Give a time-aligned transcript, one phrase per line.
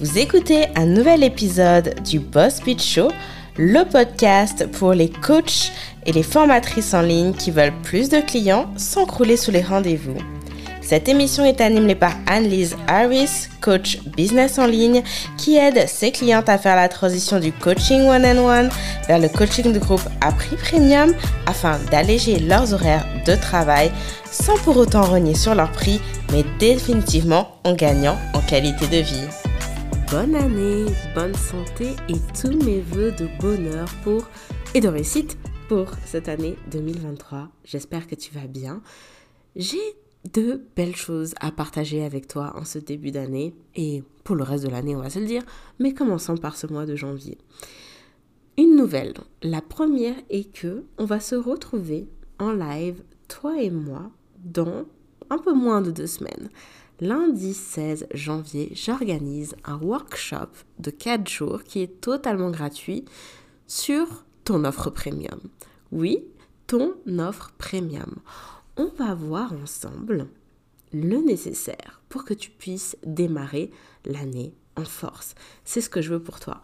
[0.00, 3.10] Vous écoutez un nouvel épisode du Boss Pitch Show,
[3.58, 5.72] le podcast pour les coachs
[6.06, 10.16] et les formatrices en ligne qui veulent plus de clients sans crouler sous les rendez-vous.
[10.80, 15.02] Cette émission est animée par Anne-Lise Harris, coach business en ligne,
[15.36, 18.70] qui aide ses clientes à faire la transition du coaching one-on-one
[19.06, 21.12] vers le coaching de groupe à prix premium
[21.44, 23.92] afin d'alléger leurs horaires de travail
[24.24, 26.00] sans pour autant renier sur leur prix,
[26.32, 29.39] mais définitivement en gagnant en qualité de vie.
[30.10, 34.28] Bonne année, bonne santé et tous mes voeux de bonheur pour
[34.74, 37.48] et de réussite pour cette année 2023.
[37.62, 38.82] J'espère que tu vas bien.
[39.54, 39.78] J'ai
[40.34, 44.64] de belles choses à partager avec toi en ce début d'année et pour le reste
[44.64, 45.44] de l'année, on va se le dire,
[45.78, 47.38] mais commençons par ce mois de janvier.
[48.58, 49.14] Une nouvelle.
[49.42, 52.08] La première est que on va se retrouver
[52.40, 54.10] en live, toi et moi,
[54.42, 54.86] dans
[55.30, 56.50] un peu moins de deux semaines.
[57.00, 63.04] Lundi 16 janvier, j'organise un workshop de 4 jours qui est totalement gratuit
[63.66, 64.06] sur
[64.44, 65.40] ton offre premium.
[65.92, 66.24] Oui,
[66.66, 68.16] ton offre premium
[68.80, 70.28] on va voir ensemble
[70.92, 73.70] le nécessaire pour que tu puisses démarrer
[74.06, 75.34] l'année en force.
[75.64, 76.62] C'est ce que je veux pour toi.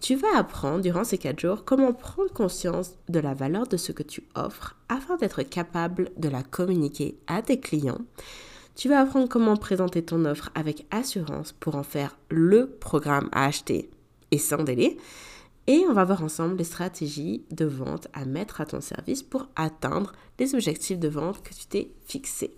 [0.00, 3.92] Tu vas apprendre durant ces quatre jours comment prendre conscience de la valeur de ce
[3.92, 8.00] que tu offres afin d'être capable de la communiquer à tes clients.
[8.80, 13.44] Tu vas apprendre comment présenter ton offre avec assurance pour en faire le programme à
[13.44, 13.90] acheter
[14.30, 14.96] et sans délai.
[15.66, 19.50] Et on va voir ensemble les stratégies de vente à mettre à ton service pour
[19.54, 22.56] atteindre les objectifs de vente que tu t'es fixés.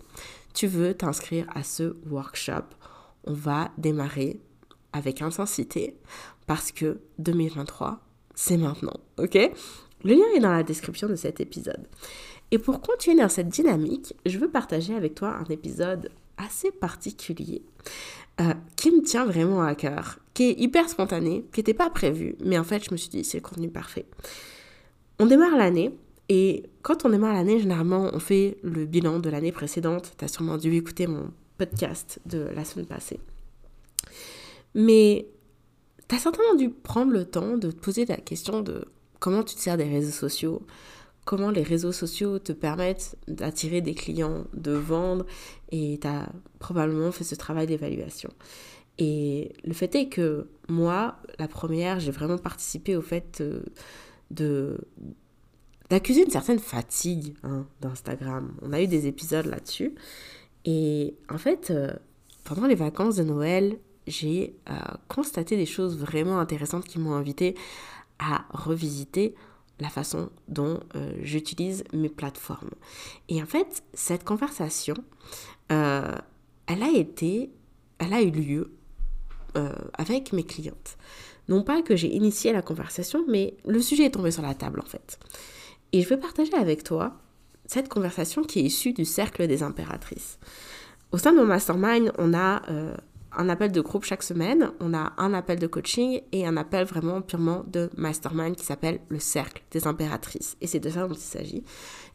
[0.53, 2.71] Tu veux t'inscrire à ce workshop.
[3.25, 4.39] On va démarrer
[4.93, 5.97] avec intensité
[6.47, 7.99] parce que 2023,
[8.33, 8.95] c'est maintenant.
[9.17, 9.37] OK?
[10.05, 11.85] Le lien est dans la description de cet épisode.
[12.53, 17.63] Et pour continuer dans cette dynamique, je veux partager avec toi un épisode assez particulier
[18.41, 22.35] euh, qui me tient vraiment à cœur, qui est hyper spontané, qui n'était pas prévu,
[22.45, 24.05] mais en fait, je me suis dit, c'est le contenu parfait.
[25.17, 25.97] On démarre l'année,
[26.29, 30.13] et quand on démarre l'année, généralement, on fait le bilan de l'année précédente.
[30.15, 33.19] Tu as sûrement dû écouter mon podcast de la semaine passée.
[34.75, 35.27] Mais
[36.07, 38.85] tu as certainement dû prendre le temps de te poser la question de
[39.19, 40.61] comment tu te sers des réseaux sociaux,
[41.25, 45.25] comment les réseaux sociaux te permettent d'attirer des clients, de vendre,
[45.71, 46.29] et tu as
[46.59, 48.29] probablement fait ce travail d'évaluation.
[48.97, 53.63] Et le fait est que moi, la première, j'ai vraiment participé au fait euh,
[54.31, 54.77] de
[55.89, 58.55] d'accuser une certaine fatigue hein, d'Instagram.
[58.61, 59.93] On a eu des épisodes là-dessus.
[60.65, 61.91] Et en fait, euh,
[62.45, 64.73] pendant les vacances de Noël, j'ai euh,
[65.07, 67.55] constaté des choses vraiment intéressantes qui m'ont invité
[68.17, 69.35] à revisiter
[69.79, 72.71] la façon dont euh, j'utilise mes plateformes.
[73.29, 74.95] Et en fait, cette conversation,
[75.71, 76.15] euh,
[76.67, 77.49] elle a été,
[77.97, 78.71] elle a eu lieu
[79.57, 80.97] euh, avec mes clientes.
[81.49, 84.79] Non pas que j'ai initié la conversation, mais le sujet est tombé sur la table
[84.79, 85.19] en fait.
[85.91, 87.19] Et je vais partager avec toi
[87.65, 90.39] cette conversation qui est issue du cercle des impératrices.
[91.11, 92.61] Au sein de mon mastermind, on a
[93.35, 96.85] un appel de groupe chaque semaine, on a un appel de coaching et un appel
[96.85, 100.57] vraiment purement de mastermind qui s'appelle le cercle des impératrices.
[100.61, 101.63] Et c'est de ça dont il s'agit.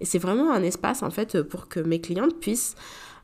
[0.01, 2.75] Et c'est vraiment un espace en fait pour que mes clientes puissent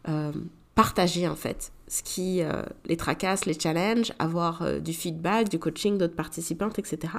[0.09, 0.33] euh,
[0.75, 5.59] partager en fait ce qui euh, les tracasse, les challenge, avoir euh, du feedback, du
[5.59, 7.13] coaching d'autres participantes, etc.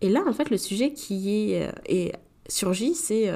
[0.00, 2.12] Et là en fait le sujet qui est, est
[2.48, 3.30] surgit, c'est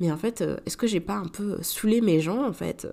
[0.00, 2.86] mais en fait, est-ce que j'ai pas un peu saoulé mes gens en fait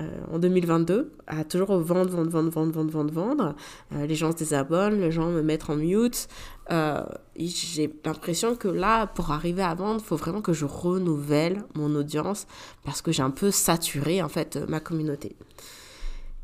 [0.00, 3.54] euh, en 2022 à toujours vendre, vendre, vendre, vendre, vendre, vendre, vendre.
[3.92, 6.28] Euh, les gens se désabonnent, les gens me mettent en mute.
[6.70, 7.02] Euh,
[7.36, 11.94] j'ai l'impression que là, pour arriver à vendre, il faut vraiment que je renouvelle mon
[11.96, 12.46] audience
[12.84, 15.36] parce que j'ai un peu saturé en fait ma communauté.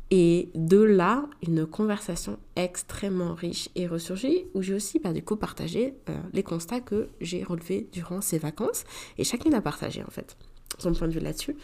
[0.09, 5.35] Et de là, une conversation extrêmement riche et ressurgie, où j'ai aussi bah, du coup
[5.35, 5.95] partagé
[6.31, 8.85] les constats que j'ai relevés durant ces vacances.
[9.17, 10.37] Et chacune a partagé en fait
[10.79, 11.57] son point de vue là-dessus.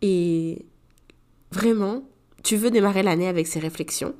[0.00, 0.66] Et
[1.52, 2.08] Vraiment,
[2.42, 4.14] tu veux démarrer l'année avec ces réflexions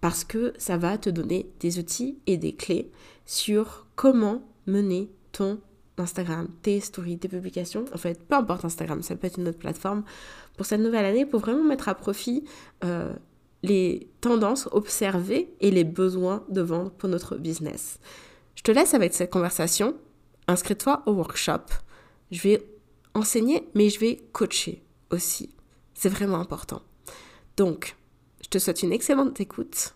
[0.00, 2.90] parce que ça va te donner des outils et des clés
[3.26, 5.60] sur comment mener ton
[6.00, 9.58] Instagram, tes stories, tes publications, en fait, peu importe Instagram, ça peut être une autre
[9.58, 10.04] plateforme,
[10.56, 12.44] pour cette nouvelle année, pour vraiment mettre à profit
[12.84, 13.12] euh,
[13.62, 17.98] les tendances observées et les besoins de vendre pour notre business.
[18.54, 19.94] Je te laisse avec cette conversation.
[20.48, 21.64] Inscris-toi au workshop.
[22.30, 22.66] Je vais
[23.14, 25.50] enseigner, mais je vais coacher aussi.
[25.94, 26.82] C'est vraiment important.
[27.56, 27.96] Donc,
[28.42, 29.94] je te souhaite une excellente écoute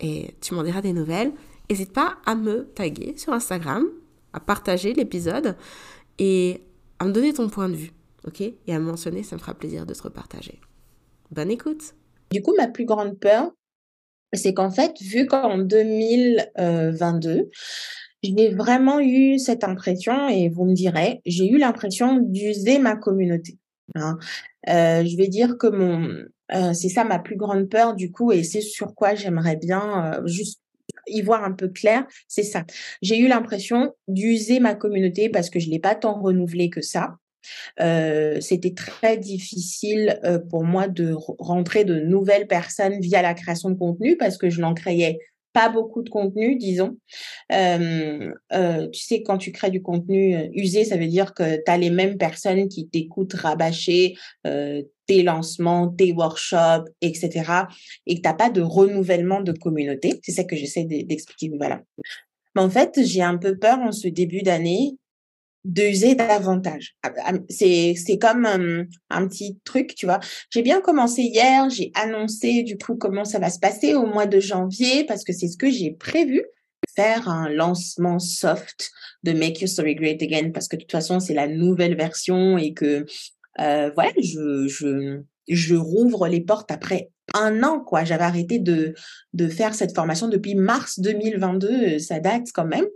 [0.00, 1.32] et tu m'en diras des nouvelles.
[1.68, 3.86] N'hésite pas à me taguer sur Instagram,
[4.32, 5.56] à partager l'épisode
[6.18, 6.62] et
[6.98, 7.92] à me donner ton point de vue,
[8.26, 8.40] ok?
[8.40, 10.60] Et à me mentionner, ça me fera plaisir de te repartager.
[11.30, 11.94] Bonne écoute
[12.30, 13.50] Du coup, ma plus grande peur,
[14.32, 17.48] c'est qu'en fait, vu qu'en 2022,
[18.22, 23.58] j'ai vraiment eu cette impression, et vous me direz, j'ai eu l'impression d'user ma communauté.
[23.94, 24.18] Hein.
[24.68, 26.08] Euh, je vais dire que mon,
[26.54, 30.14] euh, c'est ça ma plus grande peur du coup, et c'est sur quoi j'aimerais bien
[30.14, 30.60] euh, juste
[31.06, 32.64] y voir un peu clair, c'est ça.
[33.02, 37.16] J'ai eu l'impression d'user ma communauté parce que je l'ai pas tant renouvelée que ça.
[37.80, 43.70] Euh, c'était très difficile euh, pour moi de rentrer de nouvelles personnes via la création
[43.70, 45.18] de contenu parce que je n'en créais
[45.52, 46.96] pas beaucoup de contenu, disons.
[47.52, 48.32] Euh,
[48.92, 51.90] tu sais, quand tu crées du contenu usé, ça veut dire que tu as les
[51.90, 54.14] mêmes personnes qui t'écoutent rabâcher
[54.44, 57.30] tes lancements, tes workshops, etc.
[58.06, 60.20] Et que tu n'as pas de renouvellement de communauté.
[60.22, 61.50] C'est ça que j'essaie d'expliquer.
[61.56, 61.80] Voilà.
[62.54, 64.96] Mais en fait, j'ai un peu peur en ce début d'année
[65.64, 66.96] d'user davantage.
[67.02, 70.20] Ah, ah, c'est, c'est comme un petit truc, tu vois.
[70.50, 74.26] J'ai bien commencé hier, j'ai annoncé du coup comment ça va se passer au mois
[74.26, 76.44] de janvier parce que c'est ce que j'ai prévu
[76.94, 78.90] faire un lancement soft
[79.22, 82.58] de Make Your Story Great Again parce que de toute façon c'est la nouvelle version
[82.58, 83.06] et que
[83.60, 88.94] euh, voilà je je je rouvre les portes après un an quoi j'avais arrêté de
[89.32, 92.86] de faire cette formation depuis mars 2022 ça date quand même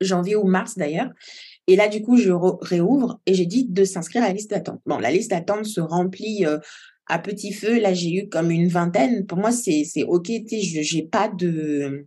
[0.00, 1.10] janvier ou mars d'ailleurs.
[1.66, 4.80] Et là, du coup, je réouvre et j'ai dit de s'inscrire à la liste d'attente.
[4.86, 6.58] Bon, la liste d'attente se remplit euh,
[7.06, 7.78] à petit feu.
[7.78, 9.26] Là, j'ai eu comme une vingtaine.
[9.26, 10.28] Pour moi, c'est OK.
[10.28, 12.06] Je j'ai pas de...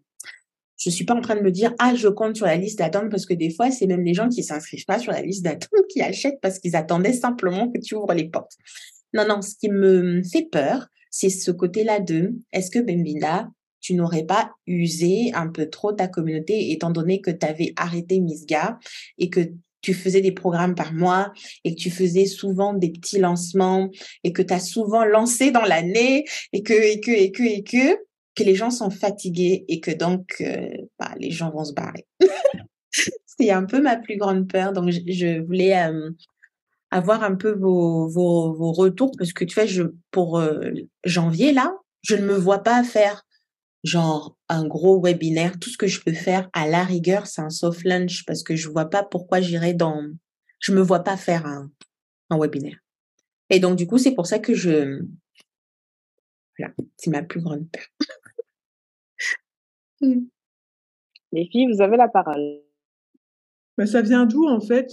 [0.78, 3.12] Je suis pas en train de me dire, ah, je compte sur la liste d'attente
[3.12, 5.70] parce que des fois, c'est même les gens qui s'inscrivent pas sur la liste d'attente
[5.90, 8.58] qui achètent parce qu'ils attendaient simplement que tu ouvres les portes.
[9.14, 13.52] Non, non, ce qui me fait peur, c'est ce côté-là de, est-ce que Bembina
[13.82, 18.20] tu n'aurais pas usé un peu trop ta communauté étant donné que tu avais arrêté
[18.20, 18.80] Misga
[19.18, 19.52] et que
[19.82, 21.34] tu faisais des programmes par mois
[21.64, 23.90] et que tu faisais souvent des petits lancements
[24.24, 27.64] et que tu as souvent lancé dans l'année et que, et que, et que, et
[27.64, 27.98] que,
[28.36, 30.70] que les gens sont fatigués et que donc, euh,
[31.00, 32.06] bah, les gens vont se barrer.
[32.92, 34.72] C'est un peu ma plus grande peur.
[34.74, 36.12] Donc, je, voulais euh,
[36.92, 40.72] avoir un peu vos, vos, vos, retours parce que tu vois, pour euh,
[41.06, 41.74] janvier, là,
[42.04, 43.24] je ne me vois pas faire
[43.84, 47.50] genre un gros webinaire, tout ce que je peux faire à la rigueur, c'est un
[47.50, 50.04] soft lunch parce que je vois pas pourquoi j'irais dans,
[50.60, 51.72] je me vois pas faire un,
[52.30, 52.78] un webinaire.
[53.50, 55.02] Et donc, du coup, c'est pour ça que je,
[56.58, 57.86] voilà, c'est ma plus grande peur.
[60.04, 60.26] Hmm.
[61.32, 62.62] Les filles, vous avez la parole.
[63.78, 64.92] Ben, ça vient d'où, en fait?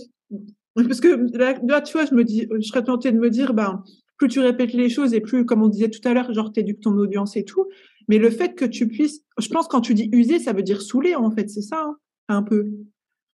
[0.74, 1.34] Parce que
[1.66, 3.82] là, tu vois, je me dis, je serais tentée de me dire, ben,
[4.18, 6.80] plus tu répètes les choses et plus, comme on disait tout à l'heure, genre, t'éduques
[6.80, 7.66] ton audience et tout.
[8.08, 10.82] Mais le fait que tu puisses, je pense quand tu dis user, ça veut dire
[10.82, 12.70] saouler en fait, c'est ça, hein, un peu.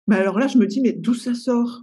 [0.07, 1.81] Mais alors là, je me dis, mais d'où ça sort?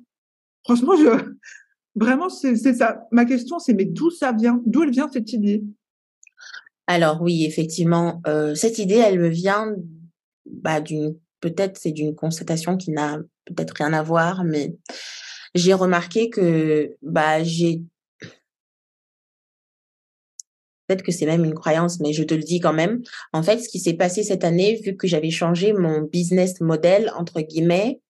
[0.65, 0.95] Franchement,
[1.95, 3.07] vraiment, c'est ça.
[3.13, 4.63] Ma question, c'est mais d'où ça vient?
[4.67, 5.63] D'où elle vient cette idée?
[6.87, 9.75] Alors oui, effectivement, euh, cette idée, elle me vient
[10.47, 14.75] bah, d'une, peut-être c'est d'une constatation qui n'a peut-être rien à voir, mais
[15.55, 17.83] j'ai remarqué que bah, j'ai
[20.89, 23.03] peut-être que c'est même une croyance, mais je te le dis quand même.
[23.33, 27.13] En fait, ce qui s'est passé cette année, vu que j'avais changé mon business model,
[27.17, 28.01] entre guillemets,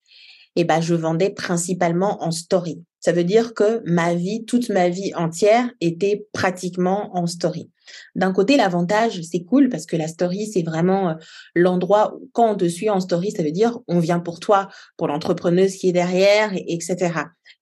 [0.61, 2.83] eh ben, je vendais principalement en story.
[3.01, 7.71] Ça veut dire que ma vie, toute ma vie entière était pratiquement en story.
[8.17, 11.15] D'un côté, l'avantage, c'est cool parce que la story, c'est vraiment euh,
[11.55, 14.69] l'endroit où quand on te suit en story, ça veut dire on vient pour toi,
[14.97, 17.13] pour l'entrepreneuse qui est derrière, etc.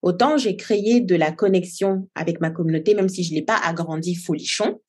[0.01, 4.15] Autant j'ai créé de la connexion avec ma communauté, même si je l'ai pas agrandi
[4.15, 4.79] folichon,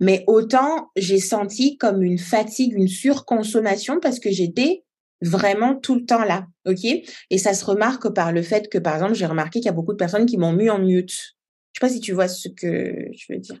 [0.00, 4.84] mais autant j'ai senti comme une fatigue, une surconsommation parce que j'étais
[5.22, 6.84] vraiment tout le temps là, ok?
[7.30, 9.72] Et ça se remarque par le fait que, par exemple, j'ai remarqué qu'il y a
[9.72, 11.36] beaucoup de personnes qui m'ont mis en mute
[11.72, 13.56] je sais pas si tu vois ce que je veux dire.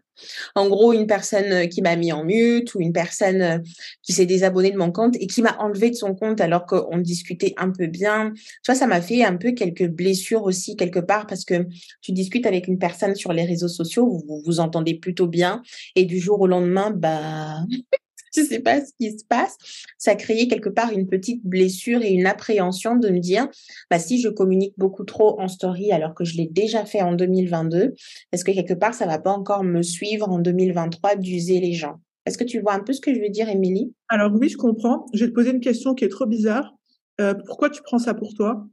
[0.56, 3.58] En gros, une personne euh, qui m'a mis en mute ou une personne euh,
[4.02, 6.98] qui s'est désabonnée de mon compte et qui m'a enlevé de son compte alors qu'on
[6.98, 8.32] discutait un peu bien.
[8.34, 11.66] Tu vois, ça m'a fait un peu quelques blessures aussi quelque part parce que
[12.02, 15.62] tu discutes avec une personne sur les réseaux sociaux, vous vous entendez plutôt bien
[15.94, 17.58] et du jour au lendemain, bah
[18.36, 19.56] je sais pas ce qui se passe.
[19.98, 23.48] Ça créait quelque part une petite blessure et une appréhension de me dire,
[23.90, 27.12] bah, si je communique beaucoup trop en story alors que je l'ai déjà fait en
[27.12, 27.94] 2022,
[28.32, 32.00] est-ce que quelque part ça va pas encore me suivre en 2023 d'user les gens?
[32.26, 33.94] Est-ce que tu vois un peu ce que je veux dire, Émilie?
[34.08, 35.06] Alors oui, je comprends.
[35.14, 36.74] Je vais te poser une question qui est trop bizarre.
[37.20, 38.66] Euh, pourquoi tu prends ça pour toi?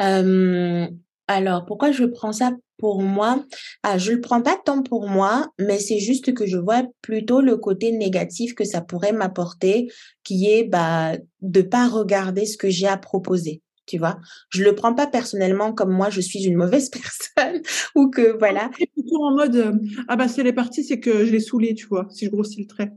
[0.00, 0.86] Euh,
[1.26, 3.44] alors, pourquoi je prends ça pour moi,
[3.82, 7.40] ah, je le prends pas tant pour moi, mais c'est juste que je vois plutôt
[7.40, 9.88] le côté négatif que ça pourrait m'apporter,
[10.24, 13.62] qui est bah de pas regarder ce que j'ai à proposer.
[13.86, 14.18] tu vois.
[14.50, 16.90] Je le prends pas personnellement comme moi, je suis une mauvaise
[17.36, 17.62] personne
[17.94, 18.70] ou que voilà.
[18.94, 19.72] Plutôt en mode euh,
[20.08, 22.60] ah bah c'est les parties, c'est que je l'ai saoulé, tu vois, si je grossis
[22.62, 22.92] le trait.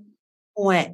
[0.55, 0.93] Ouais.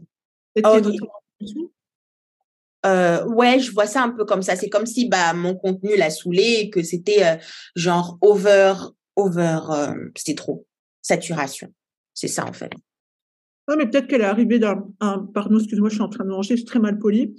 [2.85, 4.55] Euh, ouais, je vois ça un peu comme ça.
[4.55, 7.35] C'est comme si bah mon contenu l'a saoulé et que c'était euh,
[7.75, 8.73] genre over,
[9.15, 9.59] over,
[10.15, 10.65] c'était trop,
[11.01, 11.73] saturation.
[12.13, 12.71] C'est ça en fait.
[13.67, 16.29] Ouais, mais peut-être qu'elle est arrivée d'un, un, pardon, excuse-moi, je suis en train de
[16.29, 17.35] manger, je suis très mal polie.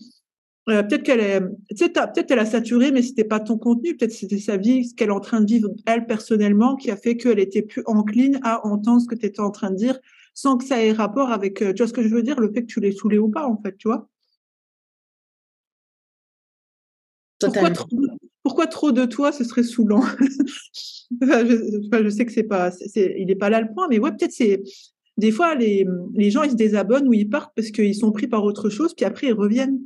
[0.68, 3.96] Euh, peut-être qu'elle est, peut-être elle a saturé, mais c'était pas ton contenu.
[3.96, 6.96] Peut-être c'était sa vie, ce qu'elle est en train de vivre elle personnellement, qui a
[6.96, 9.98] fait qu'elle était plus encline à entendre ce que tu étais en train de dire,
[10.34, 12.52] sans que ça ait rapport avec, euh, tu vois ce que je veux dire, le
[12.52, 14.08] fait que tu l'aies saoulé ou pas, en fait, tu vois?
[17.40, 17.88] Pourquoi trop,
[18.42, 20.02] pourquoi trop, de toi, ce serait saoulant?
[21.20, 24.10] Je, je, sais que c'est pas, c'est, il est pas là le point, mais ouais,
[24.10, 24.64] peut-être c'est
[25.16, 28.26] des fois les, les gens ils se désabonnent ou ils partent parce qu'ils sont pris
[28.26, 29.78] par autre chose, puis après ils reviennent.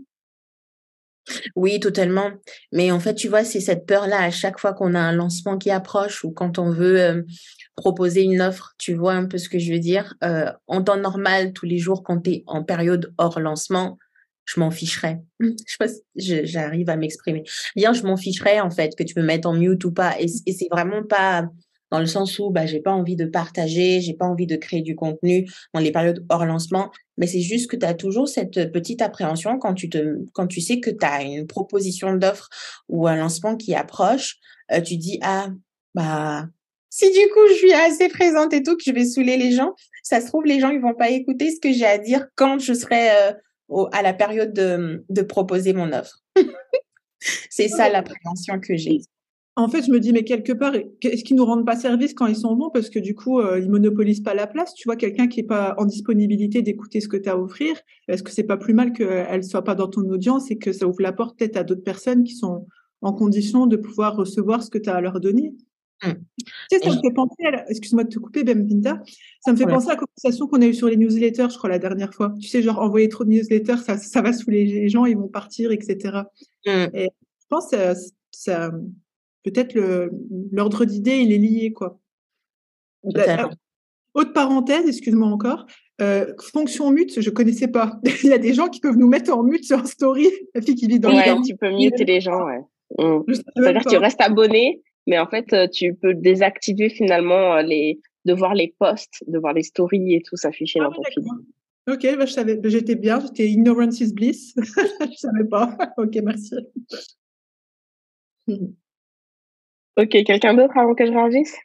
[1.56, 2.30] Oui, totalement.
[2.72, 5.58] Mais en fait, tu vois, c'est cette peur-là à chaque fois qu'on a un lancement
[5.58, 7.22] qui approche ou quand on veut euh,
[7.76, 10.14] proposer une offre, tu vois un peu ce que je veux dire.
[10.24, 13.98] Euh, en temps normal, tous les jours, quand tu es en période hors lancement,
[14.52, 15.20] je m'en ficherais.
[15.40, 17.44] Je sais pas si j'arrive à m'exprimer.
[17.76, 20.20] Bien, je m'en ficherais en fait, que tu peux mettre en mute ou pas.
[20.20, 21.48] Et, et c'est vraiment pas
[21.90, 24.82] dans le sens où bah, j'ai pas envie de partager, j'ai pas envie de créer
[24.82, 28.72] du contenu dans les périodes hors lancement, mais c'est juste que tu as toujours cette
[28.72, 32.48] petite appréhension quand tu, te, quand tu sais que tu as une proposition d'offre
[32.88, 34.36] ou un lancement qui approche,
[34.72, 35.48] euh, tu dis, ah,
[35.94, 36.46] bah,
[36.90, 39.74] si du coup je suis assez présente et tout, que je vais saouler les gens,
[40.04, 42.60] ça se trouve, les gens, ils vont pas écouter ce que j'ai à dire quand
[42.60, 43.32] je serai euh,
[43.92, 46.22] à la période de, proposer mon offre.
[47.50, 49.00] c'est ça l'appréhension que j'ai.
[49.56, 52.26] En fait, je me dis, mais quelque part, est-ce qu'ils nous rendent pas service quand
[52.26, 54.96] ils sont bons parce que du coup, euh, ils monopolisent pas la place Tu vois,
[54.96, 57.76] quelqu'un qui est pas en disponibilité d'écouter ce que tu as à offrir,
[58.08, 60.86] est-ce que c'est pas plus mal qu'elle soit pas dans ton audience et que ça
[60.86, 62.66] ouvre la porte peut-être à d'autres personnes qui sont
[63.02, 65.52] en condition de pouvoir recevoir ce que tu as à leur donner?
[66.04, 66.12] Mmh.
[66.38, 69.02] Tu sais, ça me fait penser Excuse-moi de te couper, Bemvinda.
[69.40, 71.70] Ça me fait penser à la conversation qu'on a eue sur les newsletters, je crois,
[71.70, 72.34] la dernière fois.
[72.40, 75.28] Tu sais, genre, envoyer trop de newsletters, ça, ça va saouler les gens, ils vont
[75.28, 76.22] partir, etc.
[76.66, 76.70] Mmh.
[76.94, 77.08] Et
[77.40, 77.94] je pense que ça,
[78.30, 78.70] ça
[79.44, 79.74] peut-être
[80.52, 81.98] l'ordre d'idée, il est lié, quoi.
[84.14, 85.66] Autre parenthèse, excuse-moi encore.
[86.00, 88.00] Euh, fonction mute, je connaissais pas.
[88.24, 90.28] il y a des gens qui peuvent nous mettre en mute sur un story.
[90.54, 92.60] La fille qui vit dans ouais, tu peux muter les gens, ouais.
[92.98, 93.22] Mmh.
[93.28, 98.00] C'est-à-dire que tu restes abonné, mais en fait, euh, tu peux désactiver finalement euh, les,
[98.24, 101.24] de voir les posts, de voir les stories et tout s'afficher ah dans ton feed.
[101.88, 104.54] Ok, bah, je savais, bah, j'étais bien, j'étais ignorance is bliss.
[104.56, 105.76] je savais pas.
[105.96, 106.54] ok, merci.
[109.96, 111.56] Ok, quelqu'un d'autre avant que je réagisse?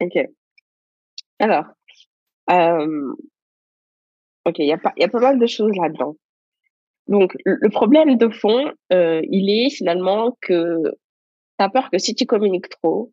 [0.00, 0.16] Ok.
[1.38, 1.66] Alors,
[2.50, 3.14] euh,
[4.46, 6.16] ok, il y a pas, y a pas mal de choses là-dedans.
[7.08, 10.82] Donc, le problème de fond, euh, il est finalement que
[11.58, 13.12] tu as peur que si tu communiques trop,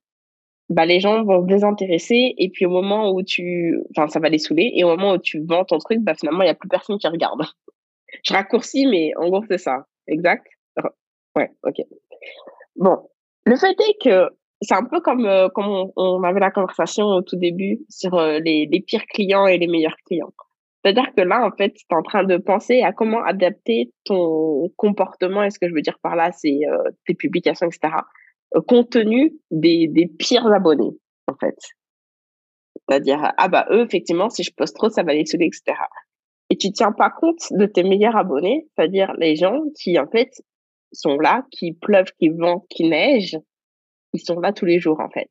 [0.69, 4.29] bah, les gens vont se désintéresser et puis au moment où tu, enfin, ça va
[4.29, 6.55] les saouler et au moment où tu vends ton truc, bah, finalement, il n'y a
[6.55, 7.41] plus personne qui regarde.
[8.23, 9.85] Je raccourcis, mais en gros, c'est ça.
[10.07, 10.45] Exact?
[11.35, 11.75] Ouais, ok.
[12.75, 12.97] Bon.
[13.45, 14.29] Le fait est que
[14.61, 18.39] c'est un peu comme, euh, comme on, avait la conversation au tout début sur euh,
[18.39, 20.33] les, les pires clients et les meilleurs clients.
[20.83, 24.69] C'est-à-dire que là, en fait, tu es en train de penser à comment adapter ton
[24.77, 25.43] comportement.
[25.43, 27.89] Et ce que je veux dire par là, c'est euh, tes publications, etc
[28.67, 31.57] contenu des, des pires abonnés, en fait.
[32.87, 35.77] C'est-à-dire, ah bah eux, effectivement, si je poste trop, ça va les saouler, etc.
[36.49, 40.31] Et tu tiens pas compte de tes meilleurs abonnés, c'est-à-dire les gens qui, en fait,
[40.91, 43.37] sont là, qui pleuvent, qui vent, qui neige,
[44.13, 45.29] ils sont là tous les jours, en fait.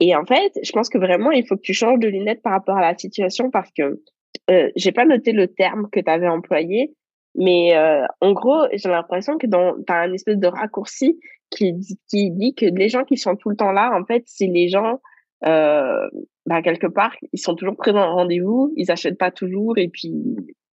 [0.00, 2.52] Et en fait, je pense que vraiment, il faut que tu changes de lunettes par
[2.52, 4.02] rapport à la situation parce que
[4.50, 6.94] euh, j'ai pas noté le terme que tu avais employé,
[7.34, 11.18] mais euh, en gros, j'ai l'impression que dans as un espèce de raccourci
[11.50, 11.74] qui,
[12.08, 14.68] qui dit que les gens qui sont tout le temps là, en fait, c'est les
[14.68, 15.00] gens,
[15.46, 16.08] euh,
[16.46, 20.12] bah, quelque part, ils sont toujours présents au rendez-vous, ils achètent pas toujours, et puis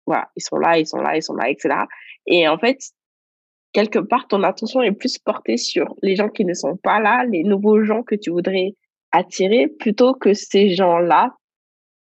[0.05, 1.75] voilà, ils sont là, ils sont là, ils sont là, etc.
[2.27, 2.77] Et en fait,
[3.73, 7.25] quelque part, ton attention est plus portée sur les gens qui ne sont pas là,
[7.25, 8.75] les nouveaux gens que tu voudrais
[9.11, 11.33] attirer, plutôt que ces gens-là,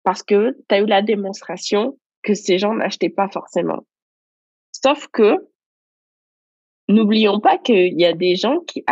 [0.04, 3.80] parce que tu as eu la démonstration que ces gens n'achetaient pas forcément.
[4.72, 5.36] Sauf que,
[6.88, 8.84] n'oublions pas qu'il y a des gens qui,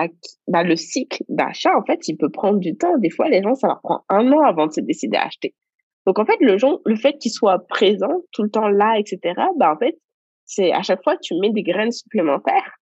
[0.48, 2.96] bah, le cycle d'achat, en fait, il peut prendre du temps.
[2.98, 5.54] Des fois, les gens, ça leur prend un an avant de se décider à acheter.
[6.06, 9.18] Donc, en fait, le, le fait qu'ils soient présents tout le temps là, etc.,
[9.56, 9.98] bah, en fait,
[10.44, 12.76] c'est à chaque fois, tu mets des graines supplémentaires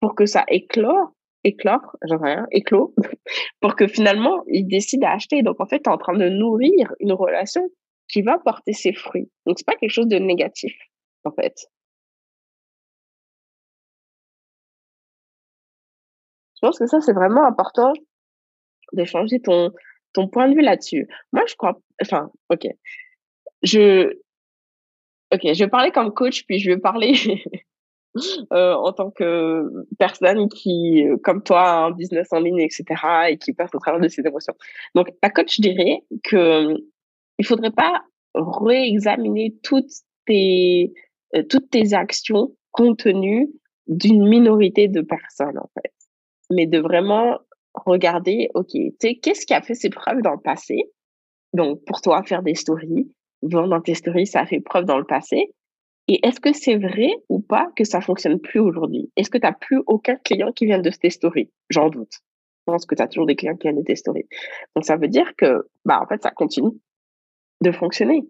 [0.00, 1.12] pour que ça éclore,
[1.46, 2.90] éclore, j'en rien, éclore,
[3.60, 5.42] pour que finalement, ils décident d'acheter.
[5.42, 7.62] Donc, en fait, tu es en train de nourrir une relation
[8.08, 9.30] qui va porter ses fruits.
[9.46, 10.74] Donc, c'est pas quelque chose de négatif,
[11.24, 11.54] en fait.
[16.56, 17.92] Je pense que ça, c'est vraiment important
[18.92, 19.70] de changer ton,
[20.12, 21.06] ton point de vue là-dessus.
[21.32, 22.66] Moi, je crois, enfin, ok.
[23.62, 24.12] Je,
[25.32, 27.14] ok, je vais parler comme coach, puis je vais parler
[28.52, 29.64] euh, en tant que
[29.98, 32.84] personne qui, comme toi, a un business en ligne, etc.,
[33.30, 34.54] et qui passe au travers de ses émotions.
[34.94, 36.74] Donc, la coach dirait que
[37.38, 38.02] il faudrait pas
[38.34, 39.90] réexaminer toutes
[40.26, 40.92] tes,
[41.34, 43.48] euh, toutes tes actions compte tenu
[43.86, 45.92] d'une minorité de personnes, en fait.
[46.50, 47.38] Mais de vraiment
[47.74, 48.70] regarder, OK,
[49.00, 50.90] qu'est-ce qui a fait ses preuves dans le passé?
[51.52, 53.10] Donc, pour toi, faire des stories,
[53.42, 55.54] vendre dans tes stories, ça a fait preuve dans le passé.
[56.08, 59.10] Et est-ce que c'est vrai ou pas que ça fonctionne plus aujourd'hui?
[59.16, 61.50] Est-ce que tu n'as plus aucun client qui vient de tes stories?
[61.68, 62.12] J'en doute.
[62.66, 64.26] Je pense que tu as toujours des clients qui viennent de tes stories.
[64.74, 66.72] Donc, ça veut dire que, bah, en fait, ça continue
[67.62, 68.22] de fonctionner.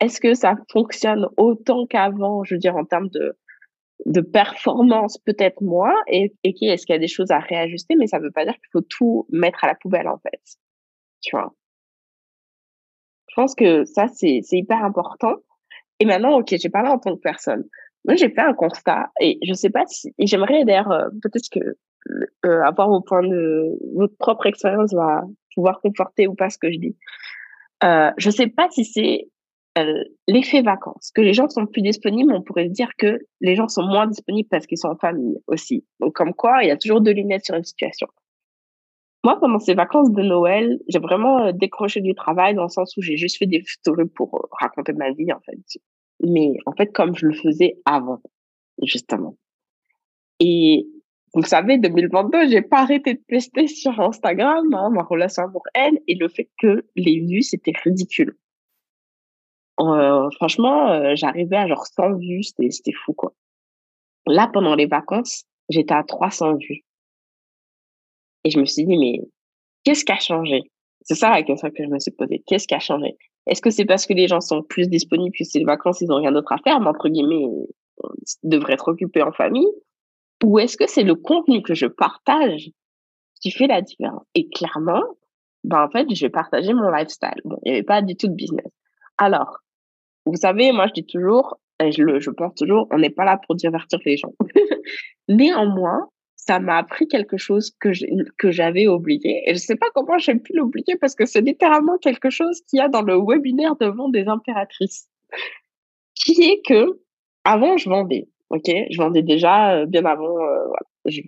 [0.00, 3.36] Est-ce que ça fonctionne autant qu'avant, je veux dire, en termes de,
[4.06, 7.96] de performance, peut-être moins, et, et qui est-ce qu'il y a des choses à réajuster,
[7.96, 10.40] mais ça ne veut pas dire qu'il faut tout mettre à la poubelle, en fait.
[11.20, 11.54] Tu vois?
[13.28, 15.34] Je pense que ça, c'est hyper important.
[16.00, 17.64] Et maintenant, ok, j'ai parlé en tant que personne.
[18.04, 21.48] Moi, j'ai fait un constat, et je sais pas si, et j'aimerais d'ailleurs, euh, peut-être
[21.50, 21.76] que
[22.46, 25.24] euh, avoir vos points de, votre propre expérience va
[25.54, 26.96] pouvoir conforter ou pas ce que je dis.
[27.84, 29.28] Euh, je sais pas si c'est
[29.78, 33.68] euh, l'effet vacances, que les gens sont plus disponibles, on pourrait dire que les gens
[33.68, 35.84] sont moins disponibles parce qu'ils sont en famille aussi.
[36.00, 38.08] Donc comme quoi, il y a toujours deux lunettes sur une situation.
[39.24, 42.96] Moi, pendant ces vacances de Noël, j'ai vraiment euh, décroché du travail dans le sens
[42.96, 45.58] où j'ai juste fait des stories pour euh, raconter ma vie, en fait.
[46.20, 48.20] Mais en fait, comme je le faisais avant,
[48.82, 49.36] justement.
[50.40, 50.86] Et
[51.34, 56.14] vous savez, 2022, j'ai pas arrêté de poster sur Instagram, hein, ma relation amour-haine, et
[56.14, 58.36] le fait que les vues, c'était ridicule.
[59.80, 63.32] Euh, franchement, euh, j'arrivais à genre 100 vues, c'était fou, quoi.
[64.26, 66.84] Là, pendant les vacances, j'étais à 300 vues.
[68.44, 69.20] Et je me suis dit, mais
[69.84, 70.62] qu'est-ce qui a changé?
[71.02, 72.42] C'est ça la question que je me suis posée.
[72.46, 73.16] Qu'est-ce qui a changé?
[73.46, 76.12] Est-ce que c'est parce que les gens sont plus disponibles puisque c'est les vacances, ils
[76.12, 77.68] ont rien d'autre à faire, mais entre guillemets, ils
[78.42, 79.68] devraient être occupés en famille?
[80.44, 82.70] Ou est-ce que c'est le contenu que je partage
[83.40, 84.22] qui fait la différence?
[84.34, 85.02] Et clairement,
[85.64, 87.40] ben en fait, je partager mon lifestyle.
[87.44, 88.70] Bon, il n'y avait pas du tout de business.
[89.16, 89.58] Alors,
[90.26, 93.40] vous savez, moi, je dis toujours, je, le, je pense toujours, on n'est pas là
[93.46, 94.32] pour divertir les gens.
[95.28, 96.08] Néanmoins,
[96.48, 97.90] ça m'a appris quelque chose que
[98.38, 99.42] que j'avais oublié.
[99.46, 102.78] Et je sais pas comment j'ai pu l'oublier parce que c'est littéralement quelque chose qu'il
[102.78, 105.10] y a dans le webinaire de vente des impératrices.
[106.14, 107.00] Qui est que,
[107.44, 108.28] avant, je vendais.
[108.48, 108.64] OK?
[108.64, 110.68] Je vendais déjà euh, bien avant, euh.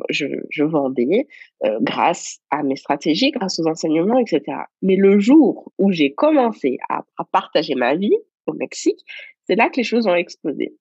[0.09, 1.27] Je, vendais
[1.65, 4.43] euh, grâce à mes stratégies, grâce aux enseignements, etc.
[4.81, 9.01] Mais le jour où j'ai commencé à, à partager ma vie, au Mexique,
[9.45, 10.75] c'est là que les choses ont explosé.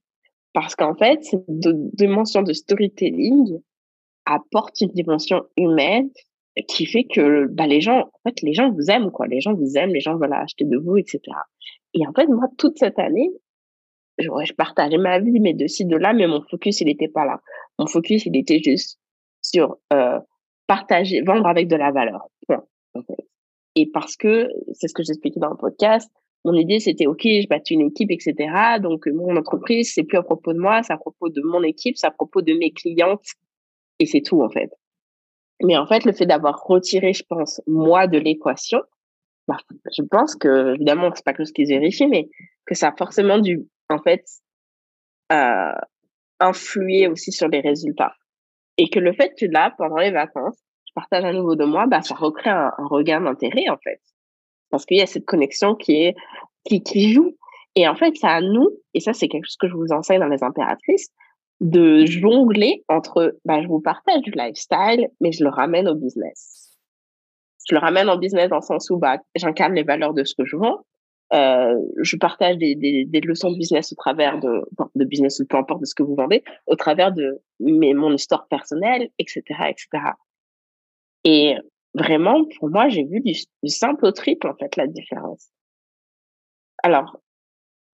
[0.53, 3.59] Parce qu'en fait, cette dimension de storytelling
[4.29, 6.09] apporte une dimension humaine
[6.67, 9.27] qui fait que bah, les gens, en fait, les gens vous aiment, quoi.
[9.27, 11.21] Les gens vous aiment, les gens veulent acheter de vous, etc.
[11.93, 13.29] Et en fait, moi, toute cette année,
[14.17, 17.25] je, partageais ma vie, mais de ci, de là, mais mon focus, il n'était pas
[17.25, 17.39] là.
[17.77, 18.99] Mon focus, il était juste
[19.41, 20.19] sur euh,
[20.67, 22.27] partager, vendre avec de la valeur.
[23.75, 26.11] Et parce que, c'est ce que j'expliquais dans le podcast,
[26.45, 28.33] mon idée, c'était, OK, je bâtis une équipe, etc.
[28.81, 31.97] Donc, mon entreprise, c'est plus à propos de moi, c'est à propos de mon équipe,
[31.97, 33.25] c'est à propos de mes clientes.
[33.99, 34.71] Et c'est tout, en fait.
[35.61, 38.81] Mais en fait, le fait d'avoir retiré, je pense, moi de l'équation,
[39.47, 39.57] bah,
[39.95, 42.29] je pense que, évidemment, c'est pas quelque chose qui est vérifié, mais
[42.65, 44.23] que ça a forcément dû, en fait,
[45.31, 45.73] euh,
[46.39, 48.13] influer aussi sur les résultats.
[48.77, 50.57] Et que le fait que là, pendant les vacances,
[50.87, 54.01] je partage à nouveau de moi, bah, ça recrée un, un regain d'intérêt, en fait
[54.69, 56.15] parce qu'il y a cette connexion qui est
[56.65, 57.35] qui, qui joue.
[57.75, 60.19] Et en fait, c'est à nous, et ça c'est quelque chose que je vous enseigne
[60.19, 61.09] dans les impératrices,
[61.59, 66.77] de jongler entre, bah, je vous partage du lifestyle, mais je le ramène au business.
[67.67, 70.33] Je le ramène au business dans le sens où bah, j'incarne les valeurs de ce
[70.35, 70.79] que je vends.
[71.31, 74.63] Euh, je partage des, des, des, leçons de business au travers de,
[74.95, 78.11] de business ou peu importe de ce que vous vendez, au travers de mes, mon
[78.13, 79.87] histoire personnelle, etc., etc.
[81.25, 81.55] Et
[81.93, 83.35] vraiment, pour moi, j'ai vu du,
[83.69, 85.49] simple au triple, en fait, la différence.
[86.83, 87.19] Alors,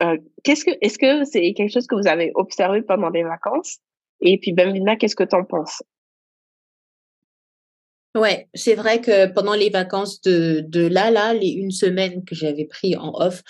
[0.04, 3.80] euh, qu'est-ce que, est-ce que c'est quelque chose que vous avez observé pendant les vacances?
[4.22, 5.82] Et puis, Bambina, qu'est-ce que tu en penses?
[8.16, 12.34] Ouais, c'est vrai que pendant les vacances de, de là, là, les une semaine que
[12.34, 13.44] j'avais pris en off,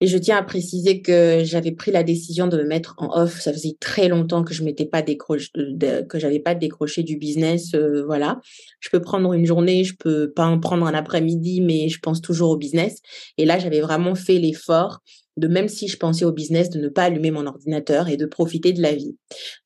[0.00, 3.40] Et je tiens à préciser que j'avais pris la décision de me mettre en off.
[3.40, 5.50] Ça faisait très longtemps que je m'étais pas décroché,
[6.08, 7.74] que j'avais pas décroché du business.
[7.74, 8.40] Euh, voilà.
[8.78, 12.20] Je peux prendre une journée, je peux pas en prendre un après-midi, mais je pense
[12.20, 13.00] toujours au business.
[13.38, 15.00] Et là, j'avais vraiment fait l'effort
[15.38, 18.26] de même si je pensais au business, de ne pas allumer mon ordinateur et de
[18.26, 19.16] profiter de la vie.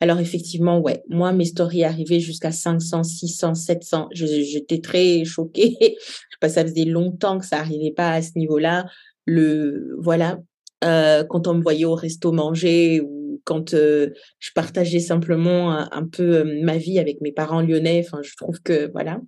[0.01, 4.09] Alors effectivement, ouais, moi, mes stories arrivaient jusqu'à 500, 600, 700.
[4.13, 5.77] J'étais très choquée.
[6.41, 8.87] Parce que ça faisait longtemps que ça arrivait pas à ce niveau-là
[9.27, 10.41] le voilà
[10.85, 16.07] euh, quand on me voyait au resto manger ou quand euh, je partageais simplement un,
[16.07, 19.21] peu euh, ma vie avec mes parents lyonnais enfin je trouve que voilà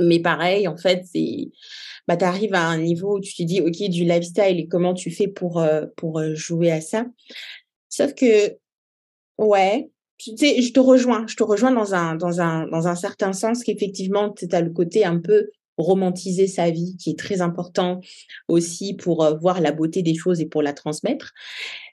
[0.00, 1.50] mais pareil en fait c'est
[2.08, 4.94] bah tu arrives à un niveau où tu te dis ok du lifestyle et comment
[4.94, 5.64] tu fais pour
[5.96, 7.06] pour jouer à ça
[7.88, 8.56] sauf que
[9.38, 12.94] ouais tu sais, je te rejoins, je te rejoins dans un, dans un, dans un
[12.94, 17.40] certain sens qu'effectivement, tu as le côté un peu romantiser sa vie, qui est très
[17.40, 18.00] important
[18.48, 21.32] aussi pour euh, voir la beauté des choses et pour la transmettre.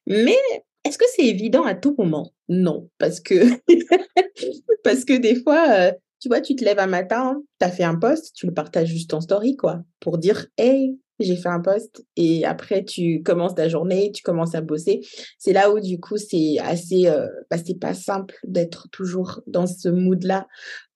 [0.06, 0.38] Mais
[0.84, 2.34] est-ce que c'est évident à tout moment?
[2.50, 3.36] Non, parce que
[4.84, 7.84] parce que des fois, euh, tu vois, tu te lèves un matin, tu as fait
[7.84, 11.60] un post, tu le partages juste en story, quoi, pour dire, hey, j'ai fait un
[11.60, 15.02] post et après tu commences ta journée, tu commences à bosser.
[15.40, 19.66] C'est là où du coup c'est assez, euh, bah, c'est pas simple d'être toujours dans
[19.66, 20.48] ce mood-là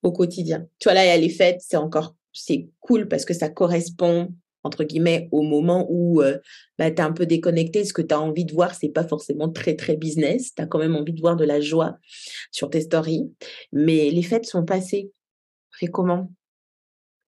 [0.04, 0.68] au quotidien.
[0.80, 3.50] Tu vois là il y a les fêtes, c'est encore c'est cool parce que ça
[3.50, 4.30] correspond
[4.64, 6.38] entre guillemets au moment où euh,
[6.78, 9.04] bah, tu es un peu déconnecté, ce que tu as envie de voir, c'est pas
[9.04, 11.98] forcément très très business, tu as quand même envie de voir de la joie
[12.52, 13.32] sur tes stories,
[13.72, 15.12] mais les fêtes sont passées.
[15.80, 16.32] Fait comment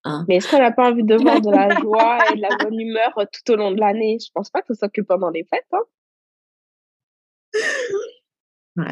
[0.04, 0.26] hein?
[0.28, 2.80] Mais est-ce qu'on n'a pas envie de voir de la joie et de la bonne
[2.80, 4.18] humeur tout au long de l'année?
[4.20, 5.66] Je pense pas que ce soit que pendant les fêtes.
[5.72, 5.84] Hein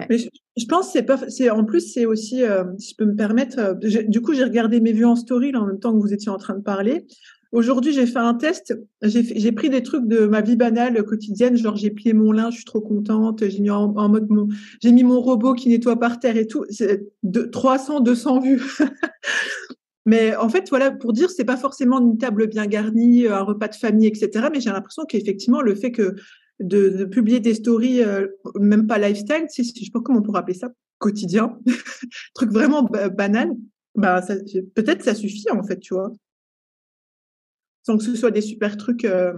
[0.09, 3.59] je, pense c'est pas, c'est en plus c'est aussi, euh, si je peux me permettre,
[3.59, 6.13] euh, du coup j'ai regardé mes vues en story là, en même temps que vous
[6.13, 7.05] étiez en train de parler.
[7.51, 11.75] Aujourd'hui j'ai fait un test, j'ai pris des trucs de ma vie banale quotidienne, genre
[11.75, 14.47] j'ai plié mon linge, je suis trop contente, j'ai mis en, mode mon,
[14.81, 18.61] j'ai mis mon robot qui nettoie par terre et tout, c'est de 300, 200 vues.
[20.05, 23.67] Mais en fait, voilà, pour dire, c'est pas forcément une table bien garnie, un repas
[23.67, 24.47] de famille, etc.
[24.51, 26.15] Mais j'ai l'impression qu'effectivement, le fait que
[26.59, 28.27] de, publier des stories, euh,
[28.59, 31.59] même pas lifestyle, si, je sais pas comment on pourrait appeler ça, quotidien,
[32.33, 33.51] truc vraiment banal,
[33.95, 34.21] bah,
[34.75, 36.11] peut-être ça suffit en fait, tu vois.
[37.83, 39.33] Sans que ce soit des super trucs, euh,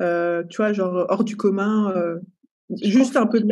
[0.00, 1.94] euh, tu vois, genre hors du commun,
[2.82, 3.48] juste un peu de.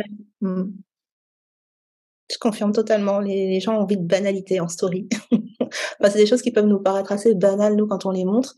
[2.31, 3.19] Je confirme totalement.
[3.19, 5.07] Les, gens ont envie de banalité en story.
[6.01, 8.55] c'est des choses qui peuvent nous paraître assez banales, nous, quand on les montre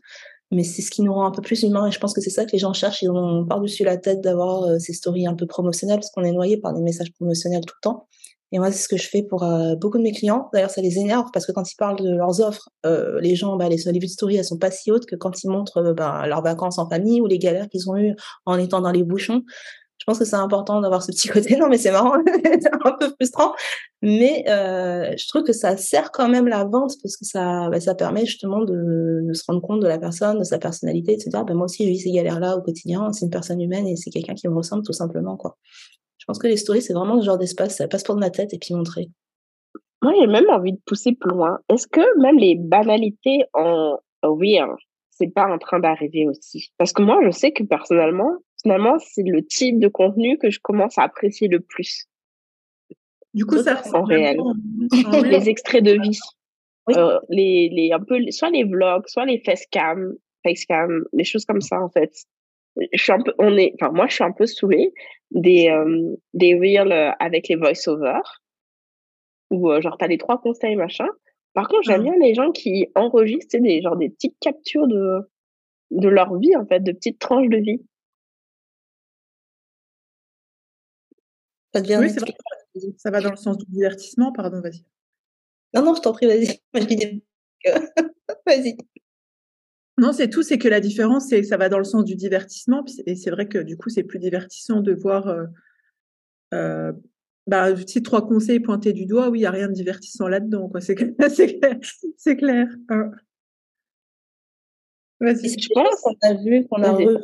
[0.52, 2.30] mais c'est ce qui nous rend un peu plus humains et je pense que c'est
[2.30, 5.34] ça que les gens cherchent ils ont par-dessus la tête d'avoir euh, ces stories un
[5.34, 8.06] peu promotionnelles parce qu'on est noyé par des messages promotionnels tout le temps
[8.52, 10.80] et moi c'est ce que je fais pour euh, beaucoup de mes clients d'ailleurs ça
[10.80, 13.76] les énerve parce que quand ils parlent de leurs offres euh, les gens bah, les,
[13.76, 16.42] les vues de story elles sont pas si hautes que quand ils montrent bah, leurs
[16.42, 19.42] vacances en famille ou les galères qu'ils ont eues en étant dans les bouchons
[19.98, 21.56] je pense que c'est important d'avoir ce petit côté.
[21.56, 23.54] Non, mais c'est marrant, c'est un peu frustrant.
[24.02, 27.80] Mais euh, je trouve que ça sert quand même la vente parce que ça, bah,
[27.80, 31.42] ça permet justement de, se rendre compte de la personne, de sa personnalité, etc.
[31.46, 33.12] Ben, moi aussi, j'ai eu ces galères-là au quotidien.
[33.12, 35.36] C'est une personne humaine et c'est quelqu'un qui me ressemble tout simplement.
[35.36, 35.56] quoi.
[36.26, 37.76] Je pense que les stories, c'est vraiment ce genre d'espace.
[37.76, 39.06] Ça passe pour de ma tête et puis montrer.
[40.02, 41.60] Moi, j'ai même envie de pousser plus loin.
[41.68, 44.74] Est-ce que même les banalités en oui, hein,
[45.10, 46.72] c'est pas en train d'arriver aussi?
[46.78, 50.58] Parce que moi, je sais que personnellement, finalement, c'est le type de contenu que je
[50.60, 52.06] commence à apprécier le plus.
[53.32, 54.38] Du coup, ça en réel.
[55.30, 56.18] les extraits de vie.
[56.90, 60.12] Euh, les, les, un peu, soit les vlogs, soit les facecam,
[60.44, 62.12] facecam, les choses comme ça, en fait.
[62.92, 64.92] Je suis un peu, on est, enfin, moi, je suis un peu saoulée
[65.30, 68.20] des, euh, des reels euh, avec les voice-over,
[69.50, 71.08] où, genre, t'as les trois conseils, machin.
[71.54, 72.10] Par contre, j'aime ah.
[72.10, 75.20] bien les gens qui enregistrent, des, genre, des petites captures de,
[75.90, 77.80] de leur vie, en fait, de petites tranches de vie.
[82.98, 84.84] Ça va dans le sens du divertissement, pardon, vas-y.
[85.74, 86.60] Non, non, je t'en prie, vas-y.
[88.46, 88.76] vas-y.
[89.98, 92.16] Non, c'est tout, c'est que la différence, c'est que ça va dans le sens du
[92.16, 92.84] divertissement.
[93.06, 95.44] Et c'est vrai que du coup, c'est plus divertissant de voir euh,
[96.52, 96.92] euh,
[97.46, 100.70] bah, si trois conseils pointés du doigt, oui, il n'y a rien de divertissant là-dedans.
[100.80, 101.78] C'est clair.
[102.16, 102.68] C'est clair.
[102.90, 103.10] Hein.
[105.20, 105.58] Vas-y.
[105.58, 107.16] Je pense qu'on a vu, qu'on a revu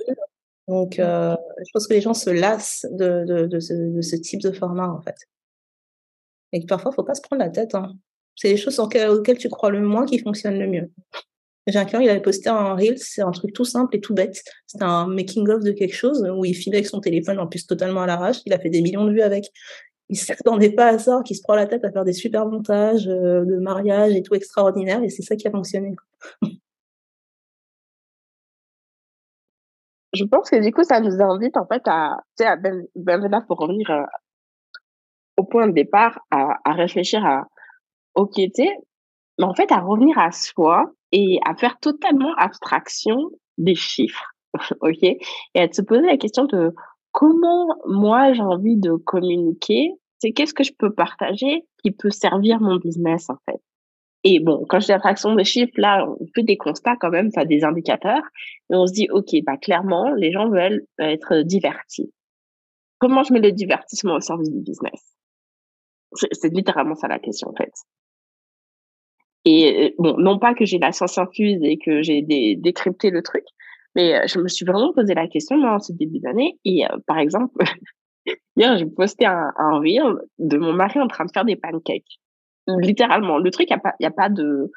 [0.69, 4.17] donc, euh, je pense que les gens se lassent de, de, de, ce, de, ce,
[4.17, 5.17] type de format, en fait.
[6.53, 7.75] Et que parfois, il faut pas se prendre la tête.
[7.75, 7.97] Hein.
[8.37, 10.91] C'est les choses auxquelles tu crois le moins qui fonctionnent le mieux.
[11.69, 14.15] J'ai un client, il avait posté un reel, c'est un truc tout simple et tout
[14.15, 14.43] bête.
[14.67, 18.03] C'était un making-of de quelque chose où il filait avec son téléphone, en plus totalement
[18.03, 18.39] à l'arrache.
[18.47, 19.47] Il a fait des millions de vues avec.
[20.09, 23.09] Il s'attendait pas à ça, qu'il se prend la tête à faire des super montages
[23.09, 25.03] euh, de mariage et tout extraordinaire.
[25.05, 25.95] Et c'est ça qui a fonctionné.
[30.13, 33.59] je pense que du coup, ça nous invite en fait à, à ben, ben pour
[33.59, 34.03] revenir euh,
[35.37, 37.47] au point de départ, à, réfléchir à,
[38.15, 44.33] ok, mais en fait, à revenir à soi et à faire totalement abstraction des chiffres,
[44.81, 45.19] ok, et
[45.55, 46.75] à se poser la question de
[47.13, 52.61] comment moi j'ai envie de communiquer, c'est qu'est-ce que je peux partager qui peut servir
[52.61, 53.61] mon business en fait?
[54.25, 57.31] Et bon, quand je dis abstraction des chiffres, là, on fait des constats quand même,
[57.31, 58.23] ça des indicateurs,
[58.71, 62.13] et on se dit, ok, bah clairement, les gens veulent être divertis.
[62.99, 65.17] Comment je mets le divertissement au service du business?
[66.31, 67.73] C'est littéralement ça la question en fait.
[69.45, 72.23] Et euh, bon, non pas que j'ai la science infuse et que j'ai
[72.57, 73.45] décrypté le truc,
[73.95, 76.59] mais euh, je me suis vraiment posé la question dans ce début d'année.
[76.65, 77.57] Et euh, par exemple,
[78.57, 82.19] hier, j'ai posté un, un reel de mon mari en train de faire des pancakes.
[82.69, 84.71] Littéralement, le truc, il n'y a, a pas de...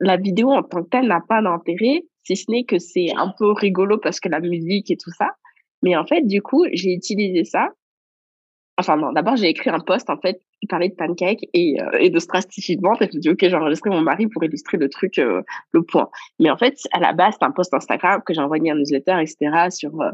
[0.00, 3.32] La vidéo en tant que telle n'a pas d'intérêt, si ce n'est que c'est un
[3.36, 5.30] peu rigolo parce que la musique et tout ça.
[5.82, 7.68] Mais en fait, du coup, j'ai utilisé ça.
[8.78, 11.98] Enfin non, d'abord, j'ai écrit un post, en fait, qui parlait de pancakes et, euh,
[11.98, 13.02] et de stratégie de vente.
[13.02, 15.82] Et je me dis, OK, j'ai enregistré mon mari pour illustrer le truc, euh, le
[15.82, 16.08] point.
[16.38, 19.16] Mais en fait, à la base, c'est un post Instagram que j'ai envoyé un newsletter,
[19.20, 20.10] etc., sur, euh,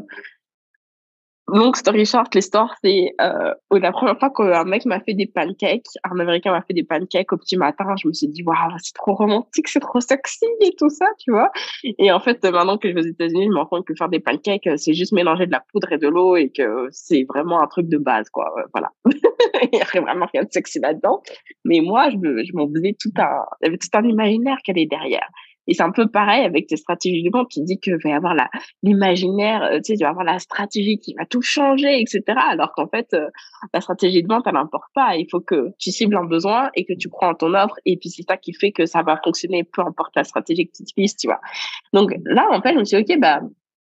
[1.53, 5.85] donc, story short, l'histoire, c'est euh, la première fois qu'un mec m'a fait des pancakes,
[6.03, 8.95] un américain m'a fait des pancakes au petit matin, je me suis dit, waouh, c'est
[8.95, 11.51] trop romantique, c'est trop sexy et tout ça, tu vois.
[11.83, 14.09] Et en fait, maintenant que je vais aux États-Unis, je me rends compte que faire
[14.09, 17.61] des pancakes, c'est juste mélanger de la poudre et de l'eau et que c'est vraiment
[17.61, 18.51] un truc de base, quoi.
[18.73, 18.89] Voilà.
[19.61, 21.21] Il n'y a vraiment rien de sexy là-dedans.
[21.63, 22.17] Mais moi, je,
[22.55, 25.27] m'en faisais tout un, avait tout un imaginaire qu'elle est derrière.
[25.67, 27.49] Et c'est un peu pareil avec tes stratégies de vente.
[27.49, 28.35] Tu dis qu'il va y avoir
[28.83, 32.21] l'imaginaire, euh, tu sais, tu vas avoir la stratégie qui va tout changer, etc.
[32.49, 33.29] Alors qu'en fait, euh,
[33.73, 35.15] la stratégie de vente, elle n'importe pas.
[35.15, 37.75] Il faut que tu cibles un besoin et que tu crois en ton offre.
[37.85, 40.71] Et puis, c'est ça qui fait que ça va fonctionner, peu importe la stratégie que
[40.75, 41.41] tu utilises, tu vois.
[41.93, 43.41] Donc là, en fait, je me suis dit, OK, bah,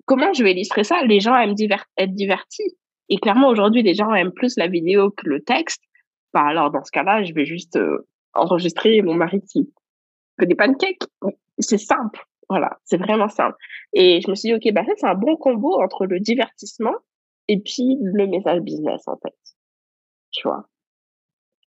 [0.05, 1.01] comment je vais illustrer ça?
[1.05, 1.55] Les gens aiment
[1.97, 2.77] être divertis.
[3.09, 5.81] Et clairement, aujourd'hui, les gens aiment plus la vidéo que le texte.
[6.33, 9.69] Bah, alors, dans ce cas-là, je vais juste euh, enregistrer mon mari qui
[10.39, 11.07] fait des pancakes
[11.59, 12.21] c'est simple.
[12.49, 13.57] Voilà, c'est vraiment simple.
[13.93, 16.93] Et je me suis dit, OK, bah, c'est un bon combo entre le divertissement
[17.47, 19.33] et puis le message business, en fait.
[20.31, 20.67] Tu vois.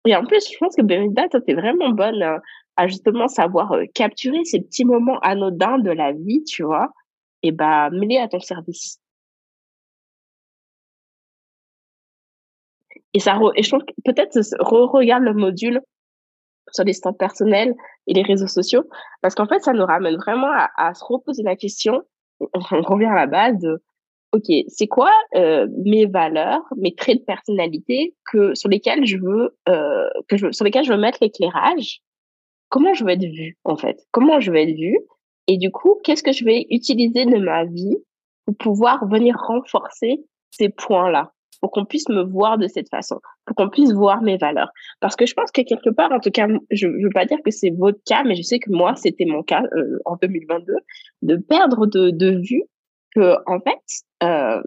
[0.06, 2.38] Et en plus, je pense que Belinda, toi, t'es vraiment bonne euh,
[2.76, 6.92] à justement savoir euh, capturer ces petits moments anodins de la vie, tu vois,
[7.42, 9.00] et bah, mêler à ton service.
[13.14, 15.80] Et ça, et je trouve que peut-être re-regarde le module
[16.72, 17.74] sur les stands personnels
[18.06, 18.84] et les réseaux sociaux,
[19.22, 22.02] parce qu'en fait, ça nous ramène vraiment à, se reposer la question,
[22.40, 23.82] on revient à la base de,
[24.32, 29.56] OK, c'est quoi euh, mes valeurs, mes traits de personnalité que sur lesquels je veux
[29.68, 32.02] euh, que je sur lesquels je veux mettre l'éclairage?
[32.68, 33.98] Comment je veux être vue en fait?
[34.10, 34.98] Comment je veux être vue?
[35.46, 37.96] Et du coup, qu'est-ce que je vais utiliser de ma vie
[38.44, 41.32] pour pouvoir venir renforcer ces points-là?
[41.60, 44.70] Pour qu'on puisse me voir de cette façon, pour qu'on puisse voir mes valeurs.
[45.00, 47.38] Parce que je pense que quelque part, en tout cas, je ne veux pas dire
[47.44, 50.72] que c'est votre cas, mais je sais que moi, c'était mon cas euh, en 2022,
[51.22, 52.62] de perdre de, vue
[53.14, 53.80] que, en fait,
[54.22, 54.62] euh,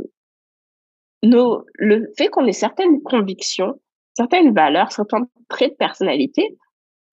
[1.24, 3.80] nos, le fait qu'on ait certaines convictions,
[4.16, 6.58] certaines valeurs, certains traits de personnalité,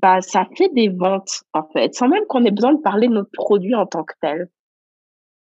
[0.00, 3.14] bah, ça fait des ventes, en fait, sans même qu'on ait besoin de parler de
[3.14, 4.48] notre produit en tant que tel.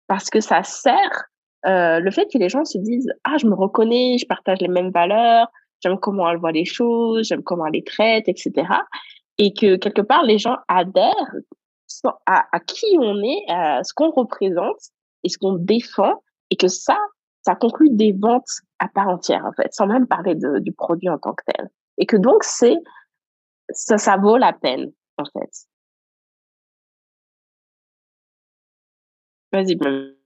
[0.07, 1.30] Parce que ça sert
[1.65, 4.67] euh, le fait que les gens se disent ah je me reconnais, je partage les
[4.67, 5.47] mêmes valeurs,
[5.81, 8.67] j'aime comment elle voit les choses, j'aime comment elle les traite, etc.
[9.37, 11.35] Et que quelque part les gens adhèrent
[12.25, 14.79] à, à qui on est, à ce qu'on représente
[15.23, 16.97] et ce qu'on défend, et que ça,
[17.43, 21.09] ça conclut des ventes à part entière en fait, sans même parler de, du produit
[21.09, 21.69] en tant que tel.
[21.97, 22.77] Et que donc c'est
[23.69, 25.67] ça, ça vaut la peine en fait.
[29.51, 30.20] Vas-y.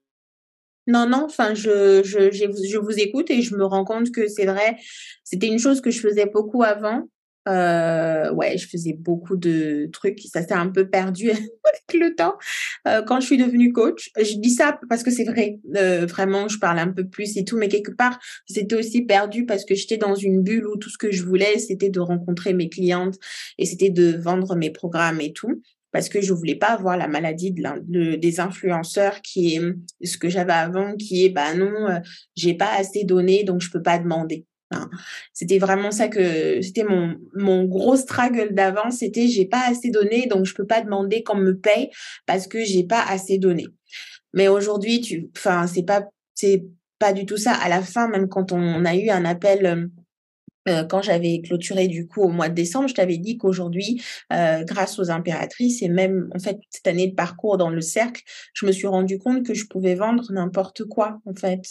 [0.87, 4.45] Non, non, enfin, je, je, je, vous écoute et je me rends compte que c'est
[4.45, 4.77] vrai,
[5.23, 7.07] c'était une chose que je faisais beaucoup avant.
[7.47, 12.35] Euh, ouais, je faisais beaucoup de trucs, ça s'est un peu perdu avec le temps.
[12.87, 16.47] Euh, quand je suis devenue coach, je dis ça parce que c'est vrai, euh, vraiment,
[16.47, 19.75] je parle un peu plus et tout, mais quelque part, c'était aussi perdu parce que
[19.75, 23.15] j'étais dans une bulle où tout ce que je voulais, c'était de rencontrer mes clientes
[23.59, 25.61] et c'était de vendre mes programmes et tout
[25.95, 29.61] parce que je voulais pas avoir la maladie de, des influenceurs qui est
[30.05, 31.99] ce que j'avais avant, qui est bah non, euh,
[32.35, 34.45] j'ai pas assez donné donc je peux pas demander.
[35.31, 40.27] C'était vraiment ça que c'était mon mon gros struggle d'avant, c'était j'ai pas assez donné
[40.27, 41.91] donc je peux pas demander qu'on me paye
[42.25, 43.65] parce que j'ai pas assez donné.
[44.33, 46.65] Mais aujourd'hui, tu enfin c'est pas c'est
[46.99, 47.53] pas du tout ça.
[47.53, 49.87] À la fin, même quand on a eu un appel euh,
[50.89, 54.01] quand j'avais clôturé du coup au mois de décembre, je t'avais dit qu'aujourd'hui,
[54.33, 58.21] euh, grâce aux impératrices et même en fait cette année de parcours dans le cercle,
[58.53, 61.61] je me suis rendu compte que je pouvais vendre n'importe quoi en fait.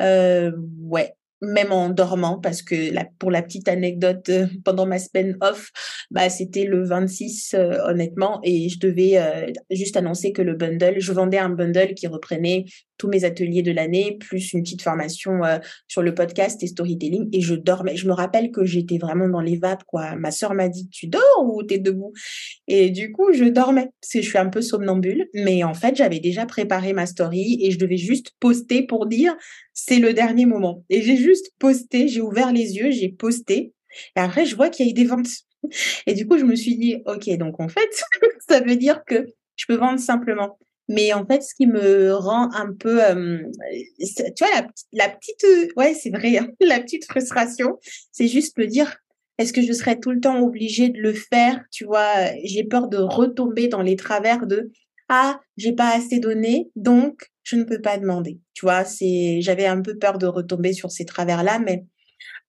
[0.00, 5.36] Euh, ouais, même en dormant, parce que pour la petite anecdote, euh, pendant ma semaine
[5.40, 5.70] off,
[6.10, 10.96] bah, c'était le 26, euh, honnêtement, et je devais euh, juste annoncer que le bundle,
[10.98, 12.64] je vendais un bundle qui reprenait
[13.00, 15.40] tous mes ateliers de l'année, plus une petite formation
[15.88, 17.96] sur le podcast et storytelling, et je dormais.
[17.96, 20.16] Je me rappelle que j'étais vraiment dans les vapes, quoi.
[20.16, 22.12] Ma sœur m'a dit, tu dors ou t'es debout?
[22.68, 26.20] Et du coup, je dormais, parce je suis un peu somnambule, mais en fait, j'avais
[26.20, 29.34] déjà préparé ma story et je devais juste poster pour dire,
[29.72, 30.84] c'est le dernier moment.
[30.90, 33.72] Et j'ai juste posté, j'ai ouvert les yeux, j'ai posté.
[34.14, 35.30] Et après, je vois qu'il y a eu des ventes.
[36.06, 37.88] Et du coup, je me suis dit, OK, donc en fait,
[38.48, 40.58] ça veut dire que je peux vendre simplement.
[40.90, 43.00] Mais en fait, ce qui me rend un peu,
[44.00, 47.78] tu vois, la, petite, ouais, c'est vrai, hein, la petite frustration,
[48.10, 48.96] c'est juste me dire,
[49.38, 52.88] est-ce que je serais tout le temps obligée de le faire Tu vois, j'ai peur
[52.88, 54.72] de retomber dans les travers de,
[55.08, 58.40] ah, j'ai pas assez donné, donc je ne peux pas demander.
[58.54, 61.84] Tu vois, c'est, j'avais un peu peur de retomber sur ces travers-là, mais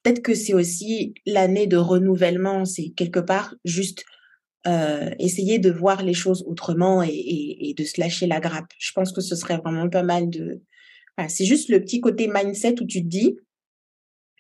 [0.02, 2.66] peut-être que c'est aussi l'année de renouvellement.
[2.66, 4.04] C'est quelque part juste
[4.68, 8.72] euh, essayer de voir les choses autrement et, de se lâcher la grappe.
[8.78, 10.62] Je pense que ce serait vraiment pas mal de.
[11.28, 13.38] c'est juste le petit côté mindset où tu te dis,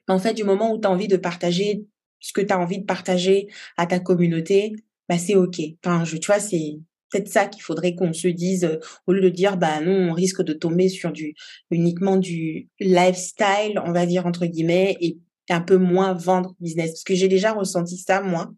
[0.08, 1.86] en fait, du moment où tu as envie de partager
[2.20, 4.74] ce que tu as envie de partager à ta communauté,
[5.10, 5.60] bah c'est OK.
[5.84, 6.80] Enfin, je, tu vois, c'est
[7.12, 10.14] peut-être ça qu'il faudrait qu'on se dise euh, au lieu de dire bah non on
[10.14, 11.36] risque de tomber sur du
[11.70, 15.18] uniquement du lifestyle on va dire entre guillemets et
[15.50, 18.52] un peu moins vendre business parce que j'ai déjà ressenti ça moi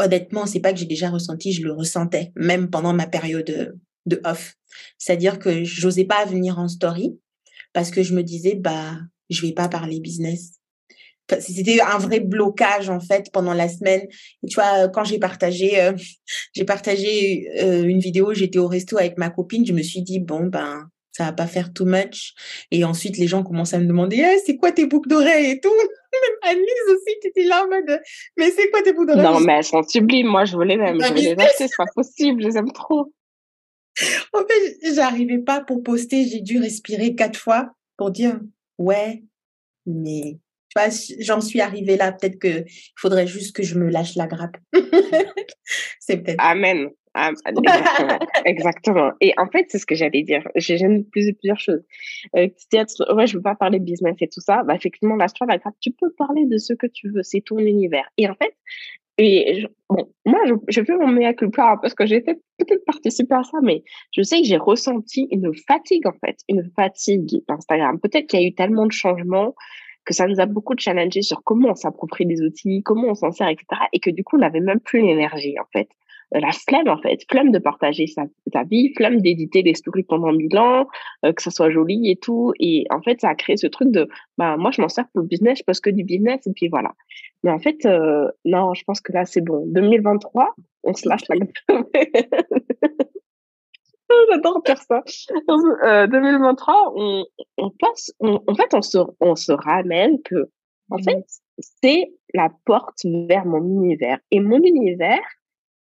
[0.00, 4.20] honnêtement c'est pas que j'ai déjà ressenti je le ressentais même pendant ma période de
[4.24, 4.56] off
[4.98, 7.18] c'est-à-dire que j'osais pas venir en story
[7.72, 10.60] parce que je me disais bah je vais pas parler business
[11.38, 14.02] c'était un vrai blocage en fait pendant la semaine.
[14.42, 15.92] Et tu vois, quand j'ai partagé, euh,
[16.52, 20.18] j'ai partagé euh, une vidéo, j'étais au resto avec ma copine, je me suis dit
[20.18, 20.88] bon ben
[21.20, 22.32] ça va pas faire too much.
[22.70, 25.60] Et ensuite les gens commencent à me demander eh, c'est quoi tes boucles d'oreilles et
[25.60, 25.68] tout?
[26.12, 28.00] Même Annelise aussi qui était là en mode
[28.38, 29.34] mais c'est quoi tes boucles d'oreilles?
[29.34, 31.84] Non mais elles sont sublimes, moi je voulais même, je voulais les acheter, c'est pas
[31.94, 33.12] possible, je les aime trop.
[34.32, 38.40] En fait, j'arrivais pas pour poster, j'ai dû respirer quatre fois pour dire
[38.78, 39.22] ouais
[39.86, 40.38] mais
[40.70, 40.88] tu vois,
[41.20, 42.12] j'en suis arrivée là.
[42.12, 42.64] Peut-être qu'il
[42.96, 44.56] faudrait juste que je me lâche la grappe.
[45.98, 46.38] c'est peut-être.
[46.38, 46.90] Amen.
[48.44, 49.12] Exactement.
[49.20, 50.46] Et en fait, c'est ce que j'allais dire.
[50.54, 50.76] J'ai
[51.10, 51.82] plusieurs, plusieurs choses.
[52.36, 52.48] Euh,
[53.14, 54.62] ouais, je veux pas parler de business et tout ça.
[54.62, 57.22] Bah, effectivement, la grappe, tu peux parler de ce que tu veux.
[57.22, 58.08] C'est ton univers.
[58.16, 58.54] Et en fait,
[59.18, 63.42] et bon, moi, je, je fais mon mea culpa parce que j'ai peut-être participé à
[63.42, 68.00] ça, mais je sais que j'ai ressenti une fatigue, en fait, une fatigue d'Instagram.
[68.00, 69.54] Peut-être qu'il y a eu tellement de changements
[70.06, 73.30] que ça nous a beaucoup challengé sur comment on s'approprie des outils, comment on s'en
[73.30, 73.66] sert, etc.
[73.92, 75.88] Et que du coup, on n'avait même plus l'énergie, en fait.
[76.32, 78.26] La flemme, en fait, flemme de partager sa,
[78.64, 80.86] vie, flemme d'éditer des stories pendant mille ans,
[81.24, 82.52] euh, que ça soit joli et tout.
[82.60, 85.22] Et en fait, ça a créé ce truc de, bah, moi, je m'en sers pour
[85.22, 86.92] le business, je poste que du business, et puis voilà.
[87.42, 89.64] Mais en fait, euh, non, je pense que là, c'est bon.
[89.68, 91.36] 2023, on se lâche la
[94.30, 95.02] J'adore faire ça.
[96.06, 97.24] 2023, euh, on,
[97.58, 100.48] on passe, en fait, on se, on se ramène que,
[100.90, 101.24] en fait,
[101.82, 104.18] c'est la porte vers mon univers.
[104.30, 105.22] Et mon univers,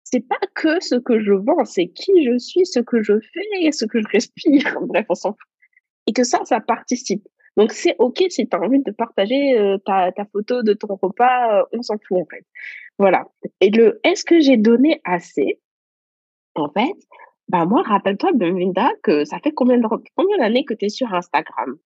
[0.05, 3.73] c'est pas que ce que je vends, c'est qui je suis, ce que je fais,
[3.73, 4.79] ce que je respire.
[4.83, 5.49] Bref, on s'en fout.
[6.07, 7.27] Et que ça, ça participe.
[7.57, 10.99] Donc, c'est OK si tu as envie de partager euh, ta, ta, photo de ton
[11.01, 12.45] repas, euh, on s'en fout, en fait.
[12.99, 13.27] Voilà.
[13.61, 15.61] Et le est-ce que j'ai donné assez
[16.55, 16.97] En fait,
[17.49, 19.79] bah moi, rappelle-toi, Belinda, que ça fait combien
[20.39, 21.77] d'années que tu es sur Instagram?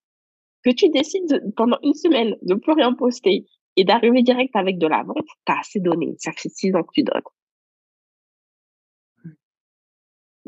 [0.64, 4.86] Que tu décides pendant une semaine de plus rien poster et d'arriver direct avec de
[4.86, 6.14] la vente, tu as assez donné.
[6.18, 7.22] Ça fait six ans que tu donnes.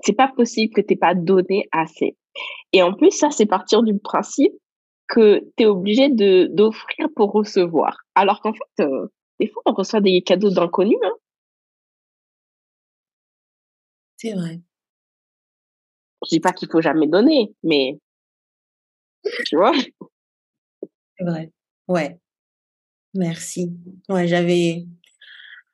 [0.03, 2.17] C'est pas possible que tu pas donné assez.
[2.73, 4.53] Et en plus, ça, c'est partir du principe
[5.09, 7.97] que tu es obligé de d'offrir pour recevoir.
[8.15, 9.09] Alors qu'en fait, euh,
[9.41, 10.99] des fois, on reçoit des cadeaux d'inconnus.
[11.05, 11.13] Hein.
[14.17, 14.61] C'est vrai.
[16.25, 17.99] Je dis pas qu'il faut jamais donner, mais
[19.47, 19.73] tu vois?
[21.19, 21.51] C'est vrai.
[21.89, 22.19] Ouais.
[23.15, 23.73] Merci.
[24.09, 24.87] Ouais, j'avais.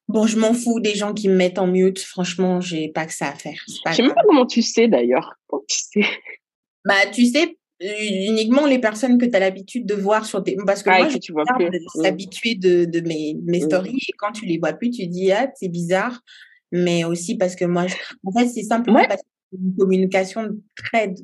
[0.08, 1.98] Bon, je m'en fous des gens qui me mettent en mute.
[1.98, 3.60] Franchement, j'ai pas que ça à faire.
[3.66, 5.34] Je sais même pas comment tu sais d'ailleurs.
[5.68, 6.08] tu sais?
[6.84, 10.56] Bah, tu sais, uniquement les personnes que tu as l'habitude de voir sur tes.
[10.64, 11.44] Parce que ah, moi, je tu vois
[12.00, 13.66] s'habituer de, de mes, mes mmh.
[13.66, 16.20] stories et quand tu les vois plus, tu dis, ah, c'est bizarre.
[16.70, 17.86] Mais aussi parce que moi,
[18.24, 21.14] en fait, c'est simplement parce que une communication très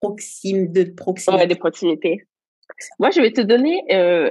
[0.00, 1.42] proxime, de proximité.
[1.42, 2.26] Ouais, de proximité.
[2.98, 4.30] Moi, je vais te donner euh,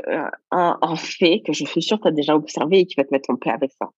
[0.52, 3.04] un, un, fait que je suis sûre que tu as déjà observé et qui va
[3.04, 3.90] te mettre en paix avec ça.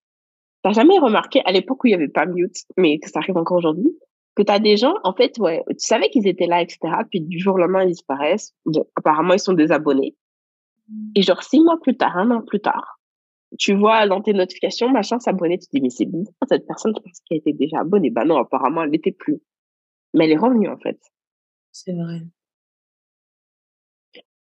[0.64, 3.38] T'as jamais remarqué, à l'époque où il n'y avait pas mute, mais que ça arrive
[3.38, 3.98] encore aujourd'hui,
[4.36, 6.80] que tu as des gens, en fait, ouais, tu savais qu'ils étaient là, etc.,
[7.10, 8.54] puis du jour au lendemain, ils disparaissent.
[8.66, 10.16] Bon, apparemment, ils sont désabonnés.
[11.16, 13.00] Et genre, six mois plus tard, un an plus tard,
[13.58, 16.94] tu vois dans tes notifications, machin s'abonner, tu te dis, mais c'est bizarre, cette personne,
[16.96, 18.10] je pense qu'elle était déjà abonnée.
[18.10, 19.42] Bah non, apparemment, elle n'était plus.
[20.14, 21.00] Mais elle est revenue, en fait.
[21.72, 22.22] C'est vrai.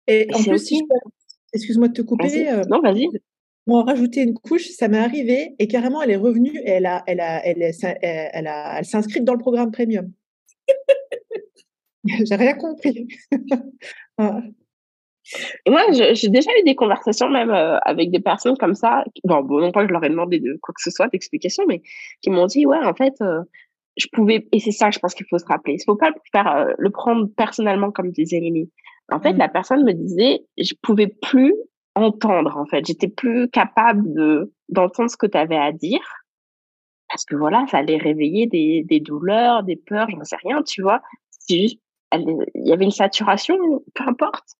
[0.07, 0.81] Et, en plus, si
[1.53, 2.49] excuse-moi de te couper.
[2.49, 3.07] Euh, non, vas-y.
[3.65, 6.85] Pour en rajouter une couche, ça m'est arrivé et carrément, elle est revenue et elle
[6.85, 10.11] a, elle a, elle, elle, elle, a, elle s'est inscrite dans le programme premium.
[12.05, 13.07] J'ai rien compris.
[15.65, 19.03] Et moi, j'ai déjà eu des conversations même euh, avec des personnes comme ça.
[19.23, 21.63] Bon, bon, non pas que je leur ai demandé de quoi que ce soit, d'explication,
[21.67, 21.81] mais
[22.21, 23.41] qui m'ont dit, ouais, en fait, euh,
[23.97, 25.73] je pouvais, et c'est ça, je pense qu'il faut se rappeler.
[25.73, 28.71] Il faut pas le faire, euh, le prendre personnellement comme des ennemis.
[29.11, 29.37] En fait, mmh.
[29.37, 31.53] la personne me disait, je pouvais plus
[31.95, 32.85] entendre, en fait.
[32.85, 36.01] J'étais plus capable de, d'entendre ce que tu avais à dire.
[37.09, 40.81] Parce que voilà, ça allait réveiller des, des douleurs, des peurs, j'en sais rien, tu
[40.81, 41.01] vois.
[41.29, 41.79] C'est juste,
[42.13, 43.57] il y avait une saturation,
[43.93, 44.57] peu importe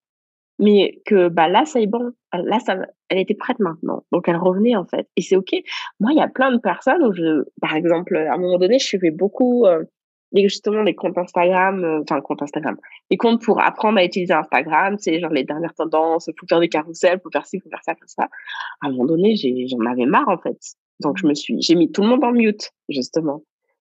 [0.60, 2.78] mais que bah là ça est bon là ça
[3.10, 5.56] elle était prête maintenant donc elle revenait en fait et c'est ok
[6.00, 8.80] moi il y a plein de personnes où je par exemple à un moment donné
[8.80, 9.84] je suivais beaucoup euh,
[10.34, 12.78] justement les comptes Instagram euh, enfin comptes Instagram
[13.10, 16.70] les comptes pour apprendre à utiliser Instagram c'est genre les dernières tendances pour faire des
[16.70, 18.24] carousels pour faire ci pour faire ça pour ça
[18.82, 20.58] à un moment donné j'en avais marre en fait
[21.00, 23.44] donc je me suis j'ai mis tout le monde en mute justement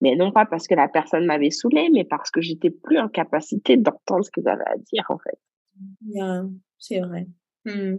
[0.01, 3.09] mais non pas parce que la personne m'avait saoulé mais parce que j'étais plus en
[3.09, 5.39] capacité d'entendre ce qu'ils avaient à dire en fait
[6.79, 7.27] c'est vrai.
[7.65, 7.97] Mmh.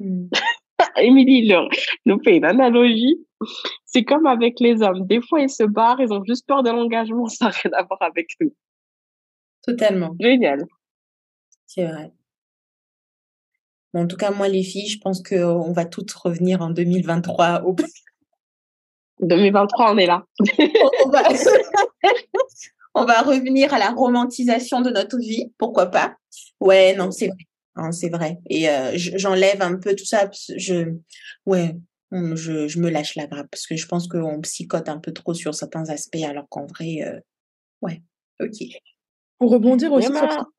[0.00, 0.28] Mmh.
[0.96, 1.52] Émilie
[2.06, 3.18] nous fait une analogie.
[3.84, 5.06] C'est comme avec les hommes.
[5.06, 7.82] Des fois, ils se barrent, ils ont juste peur de l'engagement, ça n'a rien à
[7.82, 8.54] voir avec nous.
[9.62, 10.14] Totalement.
[10.20, 10.64] Génial.
[11.66, 12.12] C'est vrai.
[13.94, 17.74] en tout cas, moi, les filles, je pense qu'on va toutes revenir en 2023 au
[19.20, 20.24] 2023, on est là.
[21.04, 21.22] on, va...
[22.94, 26.16] on va revenir à la romantisation de notre vie, pourquoi pas.
[26.60, 27.46] Ouais, non, c'est vrai.
[27.74, 28.38] Hein, c'est vrai.
[28.48, 30.30] Et euh, j'enlève un peu tout ça.
[30.56, 30.94] Je,
[31.46, 31.76] ouais,
[32.10, 35.34] je, je me lâche la grappe parce que je pense qu'on psychote un peu trop
[35.34, 37.18] sur certains aspects alors qu'en vrai, euh,
[37.80, 38.02] ouais,
[38.40, 38.56] ok.
[39.38, 40.52] Pour rebondir aussi sur.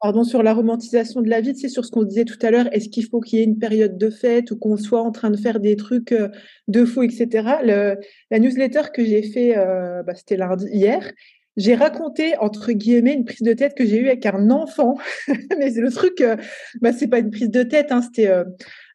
[0.00, 2.66] Pardon, sur la romantisation de la vie, c'est sur ce qu'on disait tout à l'heure,
[2.72, 5.30] est-ce qu'il faut qu'il y ait une période de fête ou qu'on soit en train
[5.30, 6.28] de faire des trucs euh,
[6.68, 7.60] de faux, etc.
[7.62, 7.96] Le,
[8.30, 11.10] la newsletter que j'ai fait, bah, c'était lundi hier,
[11.56, 14.96] j'ai raconté entre guillemets une prise de tête que j'ai eue avec un enfant,
[15.58, 16.36] mais c'est le truc, euh,
[16.80, 18.44] bah c'est pas une prise de tête, hein, c'était euh,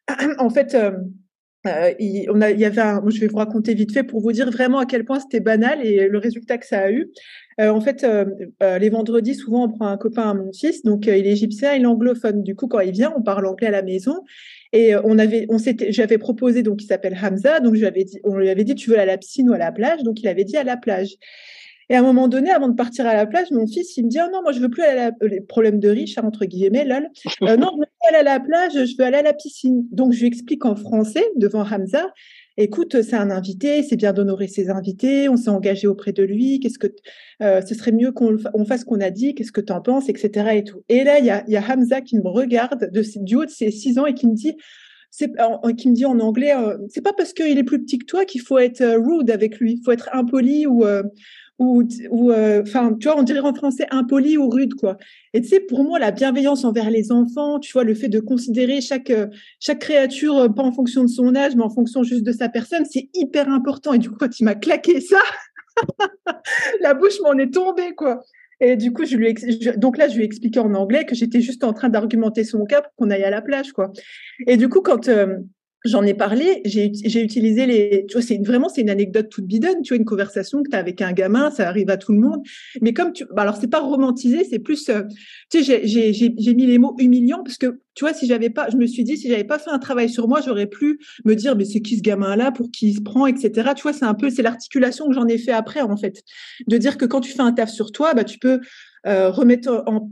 [0.38, 0.74] en fait.
[0.74, 0.92] Euh,
[1.66, 2.24] euh, il,
[2.58, 5.04] y avait un, je vais vous raconter vite fait pour vous dire vraiment à quel
[5.04, 7.10] point c'était banal et le résultat que ça a eu.
[7.58, 8.06] En fait,
[8.62, 11.82] les vendredis, souvent, on prend un copain à mon fils, donc il est égyptien, il
[11.82, 12.42] est anglophone.
[12.42, 14.24] Du coup, quand il vient, on parle anglais à la maison.
[14.72, 18.38] Et on avait, on s'était, j'avais proposé, donc il s'appelle Hamza, donc je dit, on
[18.38, 20.28] lui avait dit, tu veux aller à la piscine ou à la plage, donc il
[20.28, 21.18] avait dit à la plage.
[21.90, 24.08] Et à un moment donné, avant de partir à la plage, mon fils, il me
[24.08, 25.28] dit, oh non, moi, je veux plus aller à la...
[25.28, 27.08] les problèmes de riche, hein, entre guillemets, lol.
[27.42, 29.86] Euh, non, je veux plus aller à la plage, je veux aller à la piscine.
[29.90, 32.12] Donc, je lui explique en français devant Hamza,
[32.58, 36.60] écoute, c'est un invité, c'est bien d'honorer ses invités, on s'est engagé auprès de lui,
[36.60, 36.88] qu'est-ce que
[37.42, 38.36] euh, ce serait mieux qu'on
[38.66, 40.50] fasse ce qu'on a dit, qu'est-ce que tu en penses, etc.
[40.54, 40.82] Et, tout.
[40.88, 43.50] et là, il y a, y a, Hamza qui me regarde de, du haut de
[43.50, 44.54] ses six ans et qui me dit,
[45.10, 45.32] c'est,
[45.76, 48.24] qui me dit en anglais, euh, c'est pas parce qu'il est plus petit que toi
[48.24, 50.84] qu'il faut être rude avec lui, il faut être impoli ou,
[51.60, 54.96] ou, euh, enfin, tu vois, on dirait en français impoli ou rude, quoi.
[55.34, 58.18] Et tu sais, pour moi, la bienveillance envers les enfants, tu vois, le fait de
[58.18, 59.26] considérer chaque euh,
[59.60, 62.48] chaque créature euh, pas en fonction de son âge, mais en fonction juste de sa
[62.48, 63.92] personne, c'est hyper important.
[63.92, 65.20] Et du coup, quand il m'a claqué ça,
[66.80, 68.22] la bouche m'en est tombée, quoi.
[68.60, 69.34] Et du coup, je lui
[69.76, 72.64] donc là, je lui ai expliqué en anglais que j'étais juste en train d'argumenter son
[72.64, 73.92] cas pour qu'on aille à la plage, quoi.
[74.46, 75.10] Et du coup, quand
[75.86, 78.04] J'en ai parlé, j'ai utilisé les.
[78.06, 79.80] Tu vois, c'est vraiment c'est une anecdote toute bidonne.
[79.82, 82.18] Tu vois, une conversation que tu as avec un gamin, ça arrive à tout le
[82.18, 82.42] monde.
[82.82, 84.90] Mais comme tu, bah alors c'est pas romantisé, c'est plus.
[84.90, 85.02] Euh,
[85.50, 88.76] tu sais, j'ai mis les mots humiliants parce que tu vois, si j'avais pas, je
[88.76, 91.56] me suis dit si j'avais pas fait un travail sur moi, j'aurais pu me dire
[91.56, 93.70] mais c'est qui ce gamin là, pour qui il se prend, etc.
[93.74, 96.22] Tu vois, c'est un peu c'est l'articulation que j'en ai fait après en fait,
[96.68, 98.60] de dire que quand tu fais un taf sur toi, bah tu peux
[99.06, 100.08] euh, remettre en,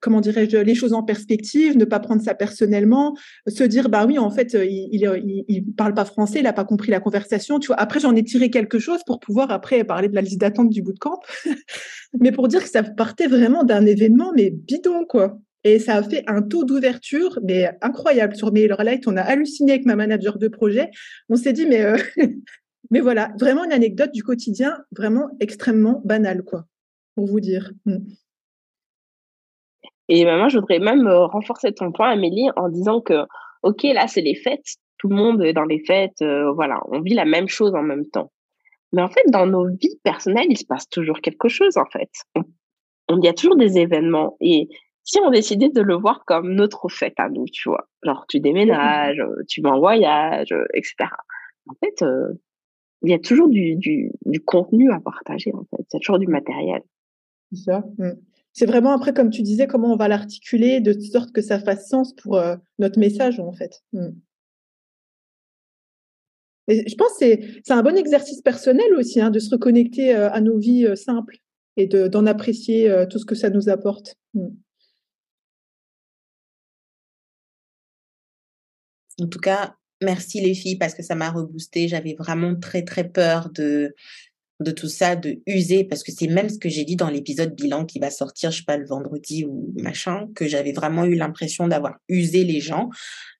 [0.00, 3.16] comment dirais-je les choses en perspective, ne pas prendre ça personnellement,
[3.46, 6.52] se dire bah oui en fait euh, il, il, il parle pas français, il a
[6.52, 7.76] pas compris la conversation, tu vois.
[7.76, 10.82] Après j'en ai tiré quelque chose pour pouvoir après parler de la liste d'attente du
[10.82, 11.20] bootcamp,
[12.20, 15.38] mais pour dire que ça partait vraiment d'un événement mais bidon quoi.
[15.66, 18.36] Et ça a fait un taux d'ouverture, mais incroyable.
[18.36, 20.92] Sur MailerLite, on a halluciné avec ma manager de projet.
[21.28, 21.96] On s'est dit, mais, euh,
[22.92, 26.66] mais voilà, vraiment une anecdote du quotidien, vraiment extrêmement banale, quoi,
[27.16, 27.72] pour vous dire.
[30.08, 33.26] Et moi, je voudrais même renforcer ton point, Amélie, en disant que,
[33.62, 34.76] OK, là, c'est les fêtes.
[34.98, 36.22] Tout le monde est dans les fêtes.
[36.54, 38.30] voilà, on vit la même chose en même temps.
[38.92, 42.10] Mais en fait, dans nos vies personnelles, il se passe toujours quelque chose, en fait.
[43.10, 44.36] Il y a toujours des événements.
[44.40, 44.68] Et
[45.06, 48.40] si on décidait de le voir comme notre fête à nous, tu vois, genre tu
[48.40, 51.08] déménages, euh, tu vas en voyage, euh, etc.
[51.68, 52.32] En fait, euh,
[53.02, 54.12] il y a toujours du,
[54.44, 55.84] contenu à partager, en fait.
[55.90, 56.82] Il y a toujours du matériel.
[57.52, 57.84] C'est ça.
[57.98, 58.10] Mmh.
[58.58, 61.90] C'est vraiment après, comme tu disais, comment on va l'articuler de sorte que ça fasse
[61.90, 62.40] sens pour
[62.78, 63.84] notre message, en fait.
[66.66, 70.40] Et je pense que c'est un bon exercice personnel aussi, hein, de se reconnecter à
[70.40, 71.36] nos vies simples
[71.76, 74.16] et d'en apprécier tout ce que ça nous apporte.
[74.32, 74.46] Mmh.
[79.20, 81.88] En tout cas, merci les filles parce que ça m'a reboosté.
[81.88, 83.94] J'avais vraiment très très peur de
[84.60, 87.54] de tout ça, de user, parce que c'est même ce que j'ai dit dans l'épisode
[87.54, 91.14] bilan qui va sortir, je sais pas, le vendredi ou machin, que j'avais vraiment eu
[91.14, 92.88] l'impression d'avoir usé les gens,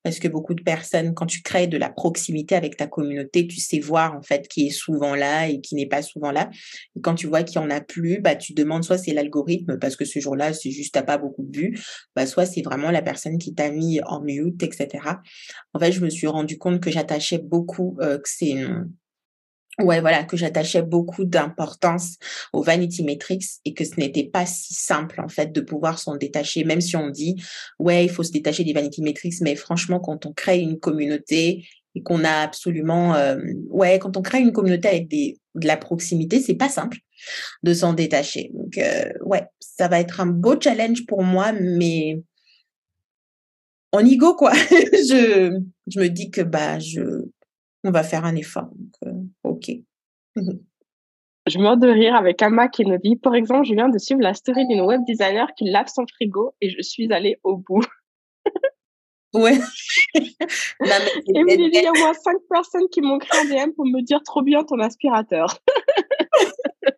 [0.06, 3.58] parce que beaucoup de personnes, quand tu crées de la proximité avec ta communauté, tu
[3.60, 6.48] sais voir en fait qui est souvent là et qui n'est pas souvent là.
[6.94, 9.96] Et quand tu vois qu'il en a plus, bah tu demandes soit c'est l'algorithme parce
[9.96, 11.80] que ce jour-là c'est juste t'as pas beaucoup de vues,
[12.14, 14.88] bah soit c'est vraiment la personne qui t'a mis en mute, etc.
[15.72, 18.54] En fait, je me suis rendu compte que j'attachais beaucoup euh, que c'est
[19.80, 22.16] ouais, voilà, que j'attachais beaucoup d'importance
[22.52, 26.16] au vanity metrics et que ce n'était pas si simple, en fait, de pouvoir s'en
[26.16, 27.36] détacher, même si on dit,
[27.78, 31.66] ouais, il faut se détacher des vanity metrics, mais franchement, quand on crée une communauté
[31.94, 33.36] et qu'on a absolument, euh,
[33.68, 36.98] ouais, quand on crée une communauté avec des, de la proximité, c'est pas simple
[37.62, 38.50] de s'en détacher.
[38.54, 42.22] Donc, euh, ouais, ça va être un beau challenge pour moi, mais
[43.92, 44.52] en ego, quoi.
[44.70, 47.00] je, je me dis que, bah, je,
[47.86, 48.68] on va faire un effort.
[48.74, 49.70] Donc, euh, OK.
[51.46, 54.20] Je meurs de rire avec Amma qui nous dit, par exemple, je viens de suivre
[54.20, 57.84] la story d'une web designer qui lave son frigo et je suis allée au bout.
[59.34, 59.58] Ouais.
[60.14, 60.22] et
[61.26, 64.22] il y a au moins cinq personnes qui m'ont créé un DM pour me dire
[64.24, 65.58] trop bien ton aspirateur.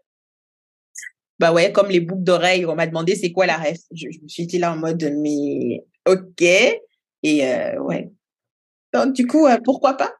[1.41, 3.79] bah ouais, comme les boucles d'oreilles, on m'a demandé c'est quoi la ref?
[3.93, 6.43] Je, me suis dit là en mode mais ok.
[6.43, 8.13] Et euh, ouais.
[8.93, 10.15] Donc du coup, euh, pourquoi pas?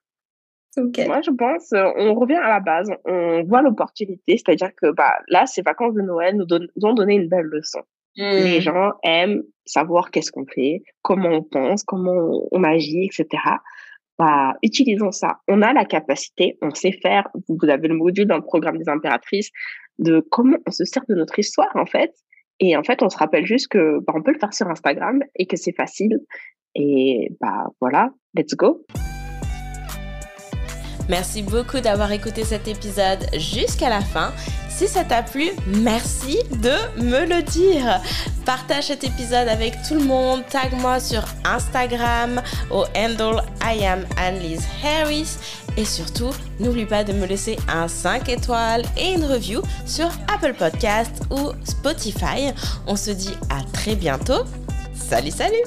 [1.07, 5.19] Moi, je pense, euh, on revient à la base, on voit l'opportunité, c'est-à-dire que bah,
[5.29, 6.47] là, ces vacances de Noël nous,
[6.85, 7.81] ont donné une belle leçon.
[8.17, 8.63] Les mmh.
[8.63, 13.43] gens aiment savoir qu'est-ce qu'on fait, comment on pense, comment on, agit, etc.
[14.19, 15.39] Bah, utilisons ça.
[15.47, 17.29] On a la capacité, on sait faire.
[17.49, 19.51] Vous avez le module dans le programme des impératrices
[20.01, 22.13] de comment on se sert de notre histoire, en fait.
[22.61, 25.23] Et en fait, on se rappelle juste que bah, on peut le faire sur Instagram
[25.37, 26.19] et que c'est facile.
[26.75, 28.85] Et bah voilà, let's go.
[31.09, 34.33] Merci beaucoup d'avoir écouté cet épisode jusqu'à la fin.
[34.69, 38.01] Si ça t'a plu, merci de me le dire.
[38.45, 40.45] Partage cet épisode avec tout le monde.
[40.49, 42.41] Tag moi sur Instagram
[42.71, 45.37] au handle I am Annelise Harris.
[45.77, 46.31] Et surtout,
[46.61, 51.53] n'oublie pas de me laisser un 5 étoiles et une review sur Apple Podcast ou
[51.65, 52.53] Spotify.
[52.87, 54.45] On se dit à très bientôt.
[54.95, 55.65] Salut, salut